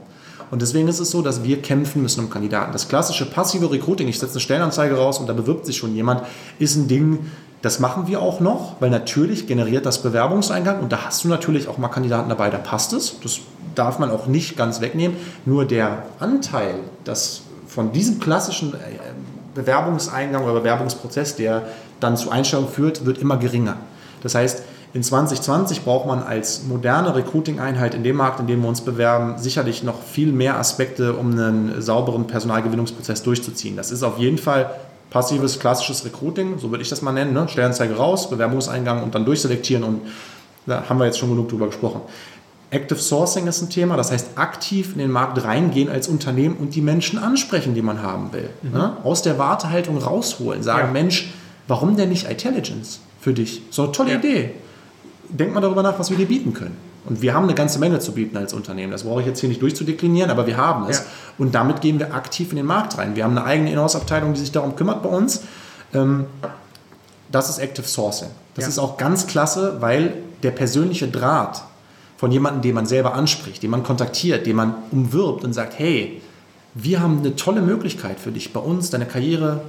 [0.51, 2.73] Und deswegen ist es so, dass wir kämpfen müssen um Kandidaten.
[2.73, 6.23] Das klassische passive Recruiting, ich setze eine Stellenanzeige raus und da bewirbt sich schon jemand,
[6.61, 7.19] ist ein Ding,
[7.63, 11.67] das machen wir auch noch, weil natürlich generiert das Bewerbungseingang und da hast du natürlich
[11.67, 13.19] auch mal Kandidaten dabei, da passt es.
[13.21, 13.41] Das
[13.75, 15.17] darf man auch nicht ganz wegnehmen.
[15.45, 18.77] Nur der Anteil, das von diesem klassischen äh,
[19.57, 21.63] Bewerbungseingang oder Bewerbungsprozess, der
[21.99, 23.77] dann zu Einstellung führt, wird immer geringer.
[24.23, 24.63] Das heißt,
[24.95, 29.35] in 2020 braucht man als moderne Recruiting-Einheit in dem Markt, in dem wir uns bewerben,
[29.37, 33.77] sicherlich noch viel mehr Aspekte, um einen sauberen Personalgewinnungsprozess durchzuziehen.
[33.77, 34.71] Das ist auf jeden Fall
[35.11, 37.35] passives, klassisches Recruiting, so würde ich das mal nennen.
[37.35, 37.47] Ne?
[37.49, 40.01] Stellenanzeige raus, Bewerbungseingang und dann durchselektieren und
[40.67, 42.01] da haben wir jetzt schon genug drüber gesprochen.
[42.71, 46.75] Active Sourcing ist ein Thema, das heißt aktiv in den Markt reingehen als Unternehmen und
[46.75, 48.51] die Menschen ansprechen, die man haben will.
[48.63, 48.73] Mhm.
[48.73, 48.97] Ne?
[49.05, 50.93] Aus der Wartehaltung rausholen, sagen, ja.
[50.93, 51.33] Mensch,
[51.69, 53.63] warum denn nicht Intelligence für dich?
[53.71, 54.19] So eine tolle ja.
[54.19, 54.51] Idee.
[55.29, 56.77] Denk mal darüber nach, was wir dir bieten können.
[57.05, 58.91] Und wir haben eine ganze Menge zu bieten als Unternehmen.
[58.91, 60.99] Das brauche ich jetzt hier nicht durchzudeklinieren, aber wir haben es.
[60.99, 61.05] Ja.
[61.39, 63.15] Und damit gehen wir aktiv in den Markt rein.
[63.15, 65.43] Wir haben eine eigene Inhouse-Abteilung, die sich darum kümmert bei uns.
[65.95, 66.27] Ähm,
[67.31, 68.29] das ist Active Sourcing.
[68.55, 71.63] Das ist auch ganz klasse, weil der persönliche Draht
[72.17, 76.21] von jemandem, den man selber anspricht, den man kontaktiert, den man umwirbt und sagt, hey,
[76.75, 79.63] wir haben eine tolle Möglichkeit für dich, bei uns deine Karriere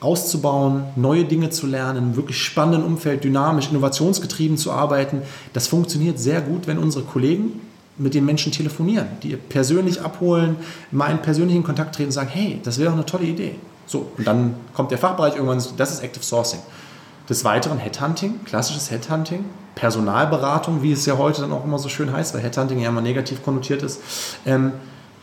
[0.00, 5.22] auszubauen, neue Dinge zu lernen, in einem wirklich spannenden Umfeld, dynamisch, innovationsgetrieben zu arbeiten.
[5.52, 7.60] Das funktioniert sehr gut, wenn unsere Kollegen
[7.96, 10.56] mit den Menschen telefonieren, die ihr persönlich abholen,
[10.90, 13.54] mal in persönlichen Kontakt treten und sagen, hey, das wäre doch eine tolle Idee.
[13.86, 16.60] So, und dann kommt der Fachbereich irgendwann, das ist Active Sourcing.
[17.28, 22.12] Des Weiteren Headhunting, klassisches Headhunting, Personalberatung, wie es ja heute dann auch immer so schön
[22.12, 24.00] heißt, weil Headhunting ja immer negativ konnotiert ist,
[24.46, 24.72] ähm,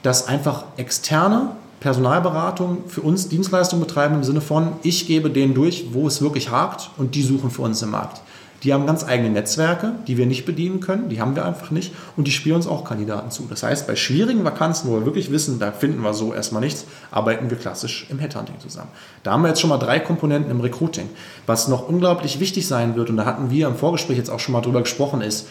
[0.03, 5.87] dass einfach externe Personalberatung für uns Dienstleistungen betreiben im Sinne von, ich gebe denen durch,
[5.93, 8.21] wo es wirklich hakt und die suchen für uns im Markt.
[8.63, 11.93] Die haben ganz eigene Netzwerke, die wir nicht bedienen können, die haben wir einfach nicht
[12.15, 13.47] und die spielen uns auch Kandidaten zu.
[13.49, 16.85] Das heißt, bei schwierigen Vakanzen, wo wir wirklich wissen, da finden wir so erstmal nichts,
[17.09, 18.89] arbeiten wir klassisch im Headhunting zusammen.
[19.23, 21.09] Da haben wir jetzt schon mal drei Komponenten im Recruiting.
[21.47, 24.53] Was noch unglaublich wichtig sein wird, und da hatten wir im Vorgespräch jetzt auch schon
[24.53, 25.47] mal drüber gesprochen, ist,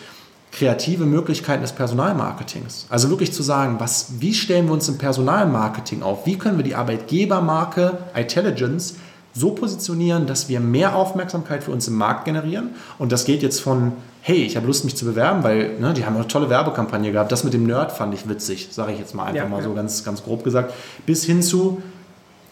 [0.53, 2.87] kreative Möglichkeiten des Personalmarketings.
[2.89, 6.27] Also wirklich zu sagen, was, wie stellen wir uns im Personalmarketing auf?
[6.27, 8.97] Wie können wir die Arbeitgebermarke Intelligence
[9.33, 12.71] so positionieren, dass wir mehr Aufmerksamkeit für uns im Markt generieren.
[12.99, 16.05] Und das geht jetzt von, hey, ich habe Lust, mich zu bewerben, weil ne, die
[16.05, 17.31] haben eine tolle Werbekampagne gehabt.
[17.31, 19.65] Das mit dem Nerd fand ich witzig, sage ich jetzt mal einfach ja, mal ja.
[19.65, 20.75] so ganz, ganz grob gesagt.
[21.07, 21.83] Bis hin zu,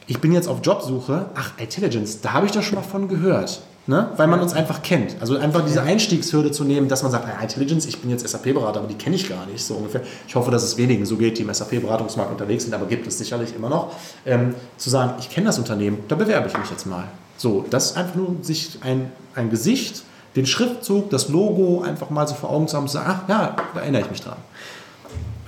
[0.07, 3.61] ich bin jetzt auf Jobsuche, ach, Intelligence, da habe ich doch schon mal von gehört.
[3.89, 4.11] Ne?
[4.19, 5.17] Weil man uns einfach kennt.
[5.19, 8.81] Also einfach diese Einstiegshürde zu nehmen, dass man sagt, ah, Intelligence, ich bin jetzt SAP-Berater,
[8.81, 10.03] aber die kenne ich gar nicht, so ungefähr.
[10.27, 13.17] Ich hoffe, dass es wenigen so geht, die im SAP-Beratungsmarkt unterwegs sind, aber gibt es
[13.17, 13.95] sicherlich immer noch.
[14.27, 17.05] Ähm, zu sagen, ich kenne das Unternehmen, da bewerbe ich mich jetzt mal.
[17.39, 20.03] So, das ist einfach nur sich ein, ein Gesicht,
[20.37, 23.57] den Schriftzug, das Logo einfach mal so vor Augen zu haben zu sagen, ach ja,
[23.73, 24.37] da erinnere ich mich dran.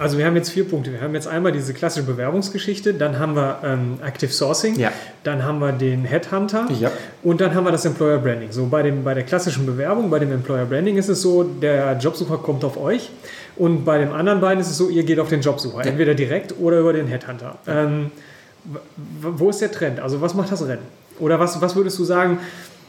[0.00, 0.94] Also wir haben jetzt vier Punkte.
[0.94, 4.90] Wir haben jetzt einmal diese klassische Bewerbungsgeschichte, dann haben wir ähm, Active Sourcing, ja.
[5.24, 6.90] dann haben wir den Headhunter ja.
[7.22, 8.50] und dann haben wir das Employer Branding.
[8.50, 11.98] So bei, dem, bei der klassischen Bewerbung, bei dem Employer Branding ist es so, der
[11.98, 13.10] Jobsucher kommt auf euch
[13.56, 15.90] und bei dem anderen beiden ist es so, ihr geht auf den Jobsucher, ja.
[15.90, 17.58] entweder direkt oder über den Headhunter.
[17.66, 18.10] Ähm,
[19.20, 20.00] wo ist der Trend?
[20.00, 20.82] Also was macht das Rennen?
[21.18, 22.38] Oder was, was würdest du sagen,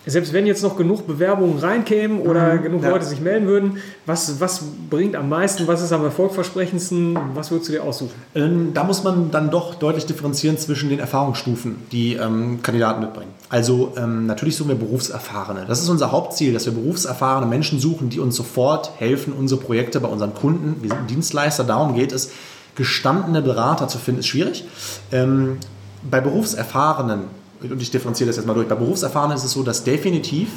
[0.05, 2.89] selbst wenn jetzt noch genug Bewerbungen reinkämen oder mhm, genug ja.
[2.89, 7.69] Leute sich melden würden, was, was bringt am meisten, was ist am erfolgversprechendsten, was würdest
[7.69, 8.13] du dir aussuchen?
[8.33, 13.31] Ähm, da muss man dann doch deutlich differenzieren zwischen den Erfahrungsstufen, die ähm, Kandidaten mitbringen.
[13.49, 15.65] Also ähm, natürlich suchen wir Berufserfahrene.
[15.67, 19.99] Das ist unser Hauptziel, dass wir berufserfahrene Menschen suchen, die uns sofort helfen, unsere Projekte
[19.99, 22.31] bei unseren Kunden, wir sind Dienstleister, darum geht es,
[22.75, 24.63] gestandene Berater zu finden, ist schwierig.
[25.11, 25.57] Ähm,
[26.09, 29.84] bei Berufserfahrenen und ich differenziere das jetzt mal durch, bei Berufserfahrenen ist es so, dass
[29.84, 30.50] definitiv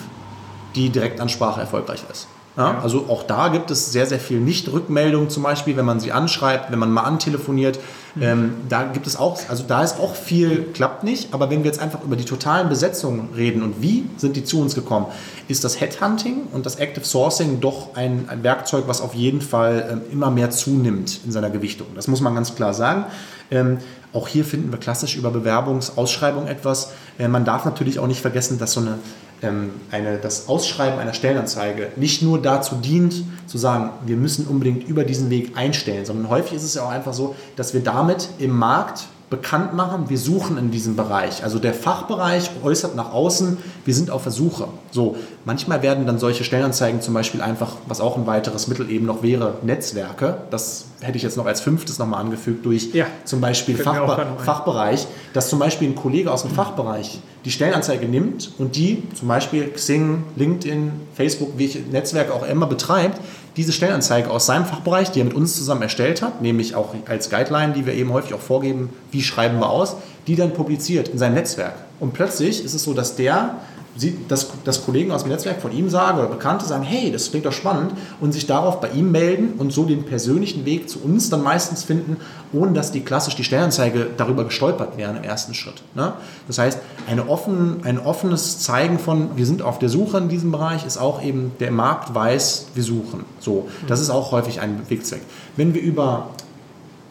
[0.75, 2.27] die Direktansprache erfolgreicher ist.
[2.57, 6.13] Ja, also auch da gibt es sehr, sehr viel Nicht-Rückmeldung zum Beispiel, wenn man sie
[6.13, 7.81] anschreibt, wenn man mal antelefoniert.
[8.15, 8.23] Mhm.
[8.23, 11.35] Ähm, da gibt es auch, also da ist auch viel, klappt nicht.
[11.35, 14.61] Aber wenn wir jetzt einfach über die totalen Besetzungen reden und wie sind die zu
[14.61, 15.07] uns gekommen,
[15.49, 19.89] ist das Headhunting und das Active Sourcing doch ein, ein Werkzeug, was auf jeden Fall
[19.91, 21.89] ähm, immer mehr zunimmt in seiner Gewichtung.
[21.97, 23.07] Das muss man ganz klar sagen.
[23.51, 23.79] Ähm,
[24.15, 26.93] auch hier finden wir klassisch über Bewerbungsausschreibung etwas.
[27.19, 28.99] Äh, man darf natürlich auch nicht vergessen, dass so eine,
[29.43, 34.89] ähm, eine, das Ausschreiben einer Stellenanzeige nicht nur dazu dient, zu sagen, wir müssen unbedingt
[34.89, 38.29] über diesen Weg einstellen, sondern häufig ist es ja auch einfach so, dass wir damit
[38.39, 41.43] im Markt bekannt machen, wir suchen in diesem Bereich.
[41.43, 44.69] Also der Fachbereich äußert nach außen, wir sind auf Versuche.
[44.91, 49.07] So, manchmal werden dann solche Stellenanzeigen zum Beispiel einfach, was auch ein weiteres Mittel eben
[49.07, 50.39] noch wäre, Netzwerke.
[50.51, 55.07] Das hätte ich jetzt noch als fünftes nochmal angefügt durch ja, zum Beispiel Fachbe Fachbereich,
[55.33, 59.69] dass zum Beispiel ein Kollege aus dem Fachbereich die Stellenanzeige nimmt und die zum Beispiel
[59.71, 63.21] Xing, LinkedIn, Facebook, welche Netzwerke auch immer betreibt,
[63.57, 67.31] diese Stellenanzeige aus seinem Fachbereich, die er mit uns zusammen erstellt hat, nämlich auch als
[67.31, 71.19] Guideline, die wir eben häufig auch vorgeben, wie schreiben wir aus, die dann publiziert in
[71.19, 71.75] seinem Netzwerk.
[72.01, 73.57] Und plötzlich ist es so, dass der
[73.97, 77.31] sieht, dass, dass Kollegen aus dem Netzwerk von ihm sagen oder Bekannte sagen, hey, das
[77.31, 81.01] klingt doch spannend und sich darauf bei ihm melden und so den persönlichen Weg zu
[81.01, 82.17] uns dann meistens finden,
[82.53, 85.83] ohne dass die klassisch die Stellenanzeige darüber gestolpert wären im ersten Schritt.
[85.95, 86.13] Ne?
[86.47, 86.79] Das heißt,
[87.09, 90.99] eine offen, ein offenes Zeigen von, wir sind auf der Suche in diesem Bereich, ist
[90.99, 93.25] auch eben, der Markt weiß, wir suchen.
[93.39, 95.23] So, das ist auch häufig ein Wegzweck.
[95.57, 96.31] Wenn wir über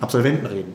[0.01, 0.73] Absolventen reden,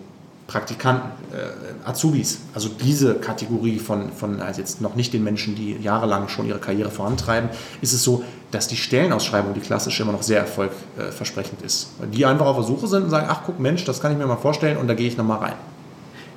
[0.48, 5.76] Praktikanten, äh, Azubis, also diese Kategorie von, von also jetzt noch nicht den Menschen, die
[5.76, 7.50] jahrelang schon ihre Karriere vorantreiben,
[7.82, 11.90] ist es so, dass die Stellenausschreibung, die klassische, immer noch sehr erfolgversprechend ist.
[11.98, 14.16] Weil die einfach auf der Suche sind und sagen, ach guck Mensch, das kann ich
[14.16, 15.54] mir mal vorstellen und da gehe ich nochmal rein.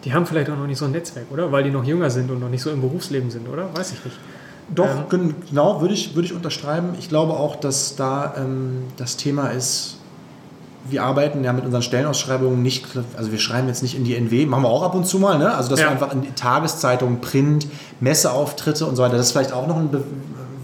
[0.03, 1.49] Die haben vielleicht auch noch nicht so ein Netzwerk, oder?
[1.53, 3.69] Weil die noch jünger sind und noch nicht so im Berufsleben sind, oder?
[3.73, 4.17] Weiß ich nicht.
[4.75, 6.95] Doch, ähm, genau, würde ich, würde ich unterschreiben.
[6.99, 9.97] Ich glaube auch, dass da ähm, das Thema ist,
[10.89, 12.85] wir arbeiten ja mit unseren Stellenausschreibungen nicht,
[13.17, 15.37] also wir schreiben jetzt nicht in die NW, machen wir auch ab und zu mal,
[15.37, 15.53] ne?
[15.53, 15.87] Also dass ja.
[15.87, 17.67] wir einfach in die Tageszeitungen, Print,
[17.99, 20.03] Messeauftritte und so weiter, das ist vielleicht auch noch eine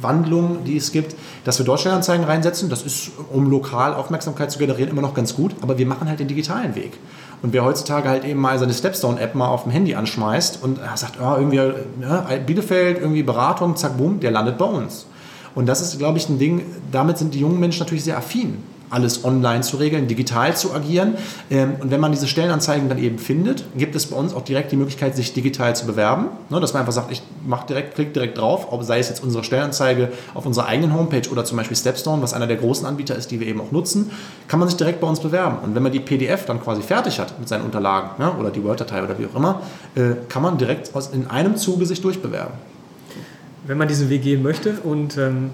[0.01, 2.69] Wandlung, die es gibt, dass wir Deutschlandanzeigen reinsetzen.
[2.69, 6.19] Das ist, um lokal Aufmerksamkeit zu generieren, immer noch ganz gut, aber wir machen halt
[6.19, 6.97] den digitalen Weg.
[7.41, 11.19] Und wer heutzutage halt eben mal seine Stepstone-App mal auf dem Handy anschmeißt und sagt,
[11.21, 15.05] oh, irgendwie ne, Bielefeld, irgendwie Beratung, zack, boom, der landet bei uns.
[15.53, 18.63] Und das ist, glaube ich, ein Ding, damit sind die jungen Menschen natürlich sehr affin
[18.89, 21.15] alles online zu regeln, digital zu agieren.
[21.49, 24.71] Ähm, und wenn man diese Stellenanzeigen dann eben findet, gibt es bei uns auch direkt
[24.71, 26.27] die Möglichkeit, sich digital zu bewerben.
[26.49, 29.23] Ne, dass man einfach sagt, ich mach direkt, klick direkt drauf, ob sei es jetzt
[29.23, 33.15] unsere Stellenanzeige auf unserer eigenen Homepage oder zum Beispiel Stepstone, was einer der großen Anbieter
[33.15, 34.11] ist, die wir eben auch nutzen,
[34.47, 35.57] kann man sich direkt bei uns bewerben.
[35.63, 38.63] Und wenn man die PDF dann quasi fertig hat mit seinen Unterlagen ne, oder die
[38.63, 39.61] Word-Datei oder wie auch immer,
[39.95, 42.53] äh, kann man direkt in einem Zuge sich durchbewerben.
[43.65, 45.49] Wenn man diesen Weg gehen möchte und ähm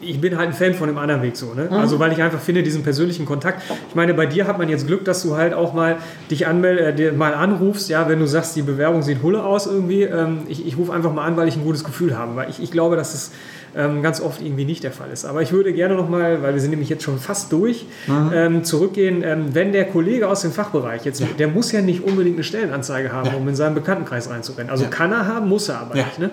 [0.00, 1.66] ich bin halt ein Fan von dem anderen Weg so, ne?
[1.70, 1.72] Mhm.
[1.76, 3.62] Also weil ich einfach finde, diesen persönlichen Kontakt.
[3.88, 5.96] Ich meine, bei dir hat man jetzt Glück, dass du halt auch mal
[6.30, 10.02] dich anmeld, äh, mal anrufst, ja, wenn du sagst, die Bewerbung sieht hulle aus irgendwie.
[10.02, 12.34] Ähm, ich, ich rufe einfach mal an, weil ich ein gutes Gefühl habe.
[12.36, 13.30] Weil ich, ich glaube, dass es
[13.76, 15.24] ähm, ganz oft irgendwie nicht der Fall ist.
[15.24, 18.30] Aber ich würde gerne nochmal, weil wir sind nämlich jetzt schon fast durch, Mhm.
[18.34, 19.22] ähm, zurückgehen.
[19.24, 23.12] Ähm, wenn der Kollege aus dem Fachbereich jetzt, der muss ja nicht unbedingt eine Stellenanzeige
[23.12, 23.36] haben, Ja.
[23.36, 24.70] um in seinen Bekanntenkreis reinzurennen.
[24.70, 24.90] Also Ja.
[24.90, 26.04] kann er haben, muss er aber Ja.
[26.06, 26.18] nicht.
[26.18, 26.30] Ne?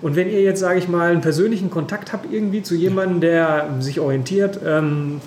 [0.00, 3.68] Und wenn ihr jetzt, sage ich mal, einen persönlichen Kontakt habt irgendwie zu jemandem, der
[3.80, 5.20] sich orientiert, ähm,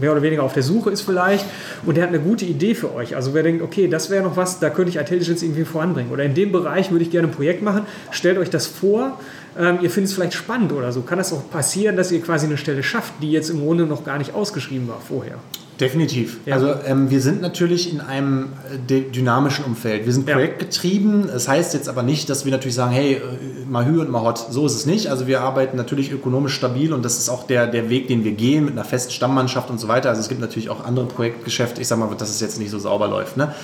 [0.00, 1.44] mehr oder weniger auf der Suche ist vielleicht
[1.84, 3.16] und der hat eine gute Idee für euch.
[3.16, 6.12] Also wer denkt, okay, das wäre noch was, da könnte ich Intelligence irgendwie voranbringen.
[6.12, 7.82] Oder in dem Bereich würde ich gerne ein Projekt machen.
[8.10, 9.18] Stellt euch das vor,
[9.58, 11.02] ähm, ihr findet es vielleicht spannend oder so.
[11.02, 14.04] Kann das auch passieren, dass ihr quasi eine Stelle schafft, die jetzt im Grunde noch
[14.04, 15.38] gar nicht ausgeschrieben war vorher?
[15.80, 16.38] Definitiv.
[16.44, 16.54] Ja.
[16.54, 20.06] Also ähm, wir sind natürlich in einem äh, dy- dynamischen Umfeld.
[20.06, 20.34] Wir sind Ja.
[20.34, 21.28] projektgetrieben.
[21.28, 23.20] Das heißt jetzt aber nicht, dass wir natürlich sagen, hey, äh,
[23.68, 24.46] mal Hü und mal Hot.
[24.50, 25.06] So ist es nicht.
[25.08, 28.32] Also wir arbeiten natürlich ökonomisch stabil und das ist auch der, der Weg, den wir
[28.32, 30.08] gehen mit einer festen Stammmannschaft und so weiter.
[30.08, 31.80] Also es gibt natürlich auch andere Projektgeschäfte.
[31.80, 33.36] Ich sage mal, dass es jetzt nicht so sauber läuft.
[33.36, 33.54] Ne?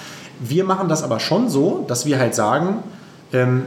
[0.40, 2.76] Wir machen das aber schon so, dass wir halt sagen,
[3.32, 3.62] ähm,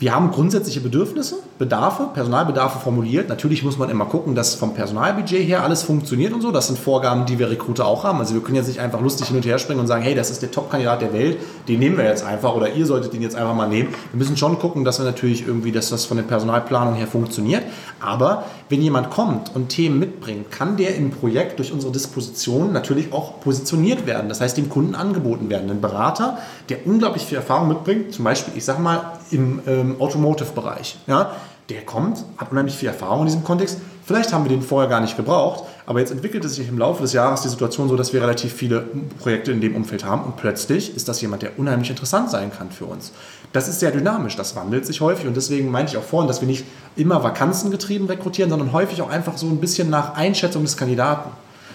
[0.00, 3.28] wir haben grundsätzliche Bedürfnisse, Bedarfe, Personalbedarfe formuliert.
[3.28, 6.50] Natürlich muss man immer gucken, dass vom Personalbudget her alles funktioniert und so.
[6.50, 8.18] Das sind Vorgaben, die wir Recruiter auch haben.
[8.18, 10.30] Also wir können jetzt nicht einfach lustig hin und her springen und sagen, hey, das
[10.30, 11.38] ist der Top-Kandidat der Welt,
[11.68, 13.90] den nehmen wir jetzt einfach oder ihr solltet den jetzt einfach mal nehmen.
[14.12, 17.62] Wir müssen schon gucken, dass wir natürlich irgendwie, dass das von der Personalplanung her funktioniert.
[18.00, 23.12] Aber wenn jemand kommt und Themen mitbringt, kann der im Projekt durch unsere Disposition natürlich
[23.12, 24.28] auch positioniert werden.
[24.28, 25.70] Das heißt, dem Kunden angeboten werden.
[25.70, 26.38] Ein Berater,
[26.68, 30.96] der unglaublich viel Erfahrung mitbringt, zum Beispiel, ich sag mal, im ähm, Automotive-Bereich.
[31.06, 31.32] Ja,
[31.72, 33.78] der kommt, hat unheimlich viel Erfahrung in diesem Kontext.
[34.04, 37.02] Vielleicht haben wir den vorher gar nicht gebraucht, aber jetzt entwickelt es sich im Laufe
[37.02, 38.84] des Jahres die Situation so, dass wir relativ viele
[39.20, 42.70] Projekte in dem Umfeld haben und plötzlich ist das jemand, der unheimlich interessant sein kann
[42.70, 43.12] für uns.
[43.52, 46.40] Das ist sehr dynamisch, das wandelt sich häufig und deswegen meinte ich auch vorhin, dass
[46.40, 46.64] wir nicht
[46.96, 51.30] immer vakanzengetrieben rekrutieren, sondern häufig auch einfach so ein bisschen nach Einschätzung des Kandidaten.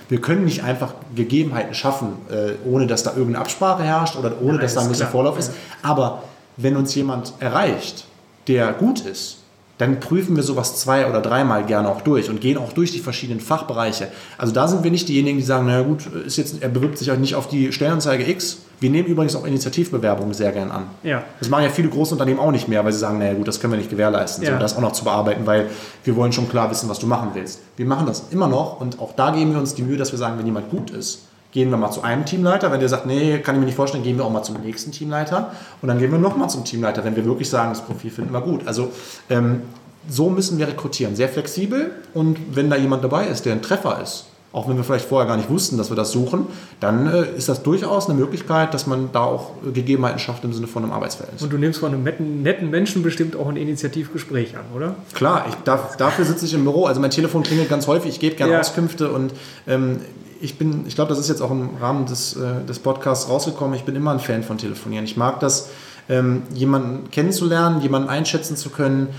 [0.10, 4.54] Wir können nicht einfach Gegebenheiten schaffen, äh, ohne dass da irgendeine Absprache herrscht oder ohne
[4.54, 5.12] Nein, dass da ein gewisser klar.
[5.12, 5.52] Vorlauf ist.
[5.82, 6.24] Aber
[6.56, 8.06] wenn uns jemand erreicht,
[8.48, 9.38] der gut ist,
[9.78, 13.00] dann prüfen wir sowas zwei oder dreimal gerne auch durch und gehen auch durch die
[13.00, 14.08] verschiedenen Fachbereiche.
[14.38, 17.12] Also da sind wir nicht diejenigen, die sagen, naja gut, ist jetzt, er bewirbt sich
[17.12, 18.58] auch nicht auf die Stellenanzeige X.
[18.80, 20.84] Wir nehmen übrigens auch Initiativbewerbungen sehr gern an.
[21.04, 21.24] Ja.
[21.40, 23.60] Das machen ja viele große Unternehmen auch nicht mehr, weil sie sagen, naja gut, das
[23.60, 24.54] können wir nicht gewährleisten, Ja.
[24.54, 25.68] so, das auch noch zu bearbeiten, weil
[26.04, 27.60] wir wollen schon klar wissen, was du machen willst.
[27.76, 30.20] Wir machen das immer noch und auch da geben wir uns die Mühe, dass wir
[30.20, 32.72] sagen, wenn jemand gut ist, gehen wir mal zu einem Teamleiter.
[32.72, 34.92] Wenn der sagt, nee, kann ich mir nicht vorstellen, gehen wir auch mal zum nächsten
[34.92, 38.34] Teamleiter und dann gehen wir nochmal zum Teamleiter, wenn wir wirklich sagen, das Profil finden
[38.34, 38.68] wir gut.
[38.68, 38.92] Also
[39.30, 39.62] ähm,
[40.10, 44.02] so müssen wir rekrutieren, sehr flexibel und wenn da jemand dabei ist, der ein Treffer
[44.02, 46.48] ist, auch wenn wir vielleicht vorher gar nicht wussten, dass wir das suchen,
[46.80, 50.54] dann äh, ist das durchaus eine Möglichkeit, dass man da auch äh, Gegebenheiten schafft im
[50.54, 51.44] Sinne von einem Arbeitsverhältnis.
[51.44, 54.96] Und du nimmst von einem netten, netten Menschen bestimmt auch ein Initiativgespräch an, oder?
[55.14, 56.86] Klar, ich darf, dafür sitze ich im Büro.
[56.86, 58.12] Also mein Telefon klingelt ganz häufig.
[58.12, 58.60] Ich gebe gerne Ja.
[58.62, 59.34] Auskünfte und
[59.68, 60.00] ähm,
[60.42, 63.76] ich bin, ich glaube, das ist jetzt auch im Rahmen des, äh, des Podcasts rausgekommen.
[63.76, 65.06] Ich bin immer ein Fan von Telefonieren.
[65.06, 65.70] Ich mag das,
[66.10, 69.10] ähm, jemanden kennenzulernen, jemanden einschätzen zu können,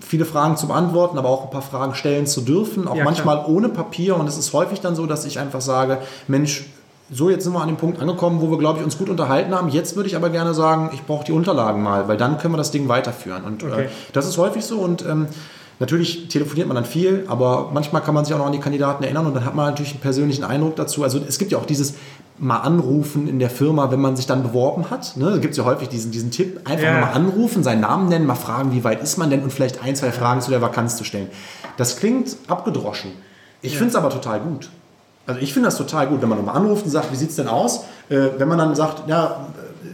[0.00, 3.44] viele Fragen zu beantworten, aber auch ein paar Fragen stellen zu dürfen, auch Ja, manchmal
[3.46, 4.16] ohne Papier.
[4.16, 6.66] Und es ist häufig dann so, dass ich einfach sage, Mensch,
[7.10, 9.54] so, jetzt sind wir an dem Punkt angekommen, wo wir, glaube ich, uns gut unterhalten
[9.54, 9.68] haben.
[9.68, 12.58] Jetzt würde ich aber gerne sagen, ich brauche die Unterlagen mal, weil dann können wir
[12.58, 13.44] das Ding weiterführen.
[13.44, 13.84] Und Okay.
[13.84, 14.78] äh, das ist häufig so.
[14.78, 15.26] Und ähm,
[15.78, 19.02] natürlich telefoniert man dann viel, aber manchmal kann man sich auch noch an die Kandidaten
[19.04, 21.02] erinnern und dann hat man natürlich einen persönlichen Eindruck dazu.
[21.02, 21.94] Also es gibt ja auch dieses
[22.38, 25.16] mal anrufen in der Firma, wenn man sich dann beworben hat.
[25.16, 25.30] Ne?
[25.30, 27.00] Da gibt es ja häufig diesen, diesen Tipp, einfach Ja.
[27.00, 29.96] mal anrufen, seinen Namen nennen, mal fragen, wie weit ist man denn und vielleicht ein,
[29.96, 31.28] zwei Fragen zu der Vakanz zu stellen.
[31.78, 33.12] Das klingt abgedroschen.
[33.62, 34.68] Ich finde es aber total gut.
[35.26, 37.36] Also ich finde das total gut, wenn man nochmal anruft und sagt, wie sieht es
[37.36, 37.84] denn aus?
[38.10, 39.46] Äh, wenn man dann sagt, ja,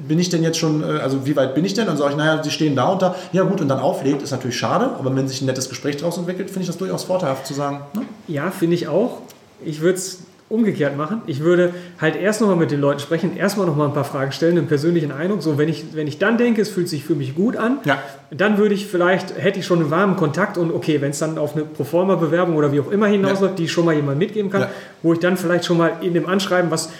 [0.08, 1.86] bin ich denn jetzt schon, äh, also wie weit bin ich denn?
[1.86, 3.14] Dann sage ich, naja, Sie stehen da und da.
[3.32, 6.18] Ja gut, und dann auflegt, ist natürlich schade, aber wenn sich ein nettes Gespräch daraus
[6.18, 8.02] entwickelt, finde ich das durchaus vorteilhaft zu sagen, ne?
[8.28, 9.18] Ja, finde ich auch.
[9.64, 11.22] Ich würde es umgekehrt machen.
[11.26, 14.58] Ich würde halt erst nochmal mit den Leuten sprechen, erstmal nochmal ein paar Fragen stellen,
[14.58, 15.42] einen persönlichen Eindruck.
[15.42, 17.96] So, wenn ich, wenn ich dann denke, es fühlt sich für mich gut an, Ja.
[18.30, 21.38] dann würde ich vielleicht, hätte ich schon einen warmen Kontakt und okay, wenn es dann
[21.38, 24.62] auf eine Proforma-Bewerbung oder wie auch immer hinausläuft, die ich schon mal jemand mitgeben kann,
[24.62, 24.70] Ja.
[25.02, 26.90] wo ich dann vielleicht schon mal in dem Anschreiben was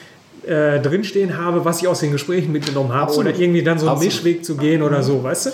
[0.47, 3.33] äh, drinstehen habe, was ich aus den Gesprächen mitgenommen habe Absolut.
[3.33, 4.15] oder irgendwie dann so einen Absolut.
[4.15, 5.51] Mischweg zu gehen oder so, weißt du?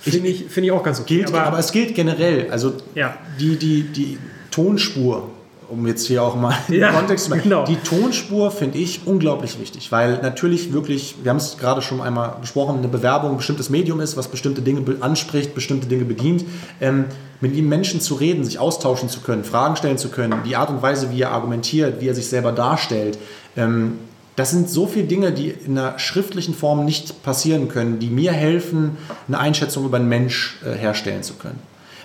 [0.00, 1.18] Finde ich, finde ich auch ganz okay.
[1.18, 2.50] Gilt, aber, es gilt generell.
[2.50, 3.16] Also Ja.
[3.38, 4.18] die, die, die
[4.50, 5.30] Tonspur,
[5.68, 7.64] um jetzt hier auch mal Ja, den Kontext zu machen, genau.
[7.64, 12.34] die Tonspur finde ich unglaublich wichtig, weil natürlich wirklich, wir haben es gerade schon einmal
[12.40, 16.44] besprochen, eine Bewerbung ein bestimmtes Medium ist, was bestimmte Dinge anspricht, bestimmte Dinge bedient.
[16.80, 17.04] Ähm,
[17.40, 20.70] mit ihm Menschen zu reden, sich austauschen zu können, Fragen stellen zu können, die Art
[20.70, 23.18] und Weise, wie er argumentiert, wie er sich selber darstellt,
[23.56, 23.98] ähm,
[24.36, 28.32] das sind so viele Dinge, die in einer schriftlichen Form nicht passieren können, die mir
[28.32, 28.96] helfen,
[29.28, 31.58] eine Einschätzung über einen Mensch äh, herstellen zu können.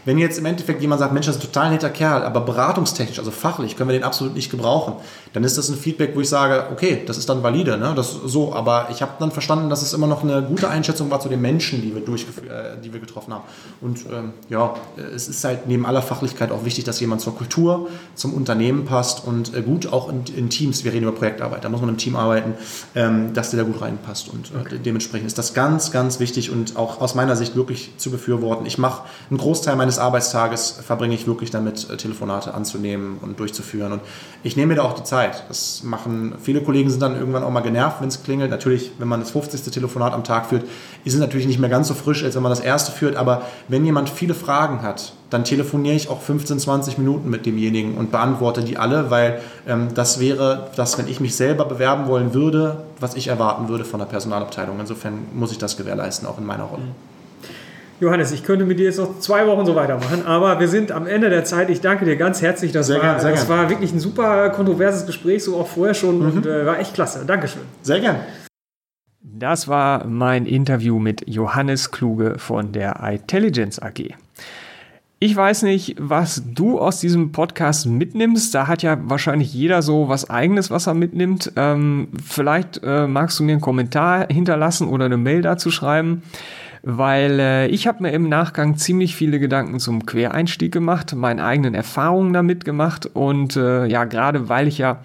[0.07, 3.19] Wenn jetzt im Endeffekt jemand sagt, Mensch, das ist ein total netter Kerl, aber beratungstechnisch,
[3.19, 4.93] also fachlich, können wir den absolut nicht gebrauchen,
[5.33, 7.91] dann ist das ein Feedback, wo ich sage, okay, das ist dann valide, ne?
[7.93, 11.19] das so, aber ich habe dann verstanden, dass es immer noch eine gute Einschätzung war
[11.19, 13.43] zu den Menschen, die wir, äh, die wir getroffen haben.
[13.81, 14.75] Und ähm, ja,
[15.13, 19.27] es ist halt neben aller Fachlichkeit auch wichtig, dass jemand zur Kultur, zum Unternehmen passt
[19.27, 21.97] und äh, gut auch in, in, Teams, wir reden über Projektarbeit, da muss man im
[21.97, 22.53] Team arbeiten,
[22.95, 24.79] ähm, dass der da gut reinpasst und äh, okay.
[24.85, 28.65] dementsprechend ist das ganz, ganz wichtig und auch aus meiner Sicht wirklich zu befürworten.
[28.65, 33.93] Ich mache einen Großteil meines Arbeitstages, verbringe ich wirklich damit, äh, Telefonate anzunehmen und durchzuführen
[33.93, 34.01] und
[34.43, 35.43] ich nehme mir da auch die Zeit.
[35.47, 38.51] Das machen viele Kollegen sind dann irgendwann auch mal genervt, wenn es klingelt.
[38.51, 39.61] Natürlich, wenn man das 50.
[39.71, 40.63] Telefonat am Tag führt,
[41.03, 43.15] ist es natürlich nicht mehr ganz so frisch, als wenn man das erste führt.
[43.15, 47.97] Aber wenn jemand viele Fragen hat, dann telefoniere ich auch 15, 20 Minuten mit demjenigen
[47.97, 52.33] und beantworte die alle, weil ähm, das wäre das, wenn ich mich selber bewerben wollen
[52.33, 54.79] würde, was ich erwarten würde von der Personalabteilung.
[54.79, 56.83] Insofern muss ich das gewährleisten, auch in meiner Rolle.
[57.99, 61.07] Johannes, ich könnte mit dir jetzt noch zwei Wochen so weitermachen, aber wir sind am
[61.07, 61.71] Ende der Zeit.
[61.71, 62.71] Ich danke dir ganz herzlich.
[62.71, 63.57] Das, sehr war, gern, sehr das gern.
[63.57, 66.25] war wirklich ein super kontroverses Gespräch, so auch vorher schon mhm.
[66.25, 67.23] und äh, war echt klasse.
[67.25, 67.63] Dankeschön.
[67.81, 68.17] Sehr gern.
[69.21, 74.13] Das war mein Interview mit Johannes Kluge von der iTelligence AG.
[75.19, 78.53] Ich weiß nicht, was du aus diesem Podcast mitnimmst.
[78.53, 81.51] Da hat ja wahrscheinlich jeder so was eigenes, was er mitnimmt.
[81.55, 86.21] Ähm, vielleicht äh, magst du mir einen Kommentar hinterlassen oder eine Mail dazu schreiben
[86.83, 91.73] weil äh, ich habe mir im Nachgang ziemlich viele Gedanken zum Quereinstieg gemacht, meine eigenen
[91.73, 94.99] Erfahrungen damit gemacht und äh, ja, gerade weil ich ja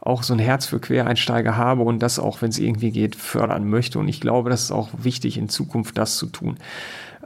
[0.00, 3.68] auch so ein Herz für Quereinsteiger habe und das auch, wenn es irgendwie geht, fördern
[3.68, 6.58] möchte und ich glaube, das ist auch wichtig in Zukunft, das zu tun.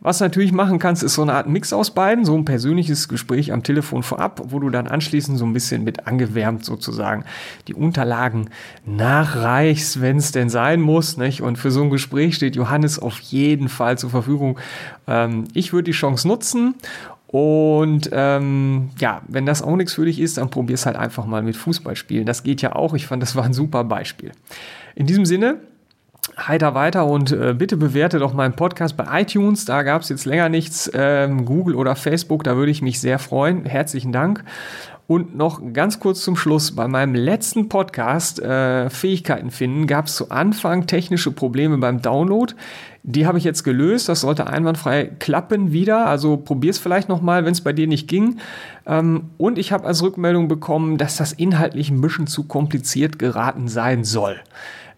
[0.00, 3.08] Was du natürlich machen kannst, ist so eine Art Mix aus beiden, so ein persönliches
[3.08, 7.24] Gespräch am Telefon vorab, wo du dann anschließend so ein bisschen mit angewärmt sozusagen
[7.68, 8.48] die Unterlagen
[8.86, 11.16] nachreichst, wenn es denn sein muss.
[11.16, 11.42] Nicht?
[11.42, 14.58] Und für so ein Gespräch steht Johannes auf jeden Fall zur Verfügung.
[15.06, 16.74] Ähm, ich würde die Chance nutzen
[17.32, 21.26] und ähm, ja, wenn das auch nichts für dich ist, dann probier es halt einfach
[21.26, 22.26] mal mit Fußballspielen.
[22.26, 22.92] Das geht ja auch.
[22.94, 24.32] Ich fand, das war ein super Beispiel.
[24.96, 25.58] In diesem Sinne,
[26.36, 29.64] heiter weiter und äh, bitte bewerte doch meinen Podcast bei iTunes.
[29.64, 30.90] Da gab es jetzt länger nichts.
[30.92, 33.64] Ähm, Google oder Facebook, da würde ich mich sehr freuen.
[33.64, 34.42] Herzlichen Dank.
[35.06, 40.14] Und noch ganz kurz zum Schluss, bei meinem letzten Podcast äh, Fähigkeiten finden, gab es
[40.14, 42.54] zu Anfang technische Probleme beim Download.
[43.02, 46.06] Die habe ich jetzt gelöst, das sollte einwandfrei klappen wieder.
[46.06, 48.38] Also probier es vielleicht nochmal, wenn es bei dir nicht ging.
[48.86, 53.68] Ähm, und ich habe als Rückmeldung bekommen, dass das inhaltlich ein bisschen zu kompliziert geraten
[53.68, 54.36] sein soll.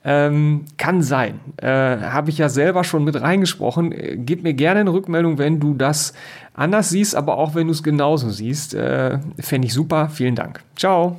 [0.04, 1.38] Ähm, kann sein.
[1.58, 3.92] Äh, Habe ich ja selber schon mit reingesprochen.
[3.92, 6.12] Äh, gib mir gerne eine Rückmeldung, wenn du das
[6.54, 8.74] anders siehst, aber auch wenn du es genauso siehst.
[8.74, 10.08] Äh, Fände ich super.
[10.08, 10.60] Vielen Dank.
[10.76, 11.18] Ciao.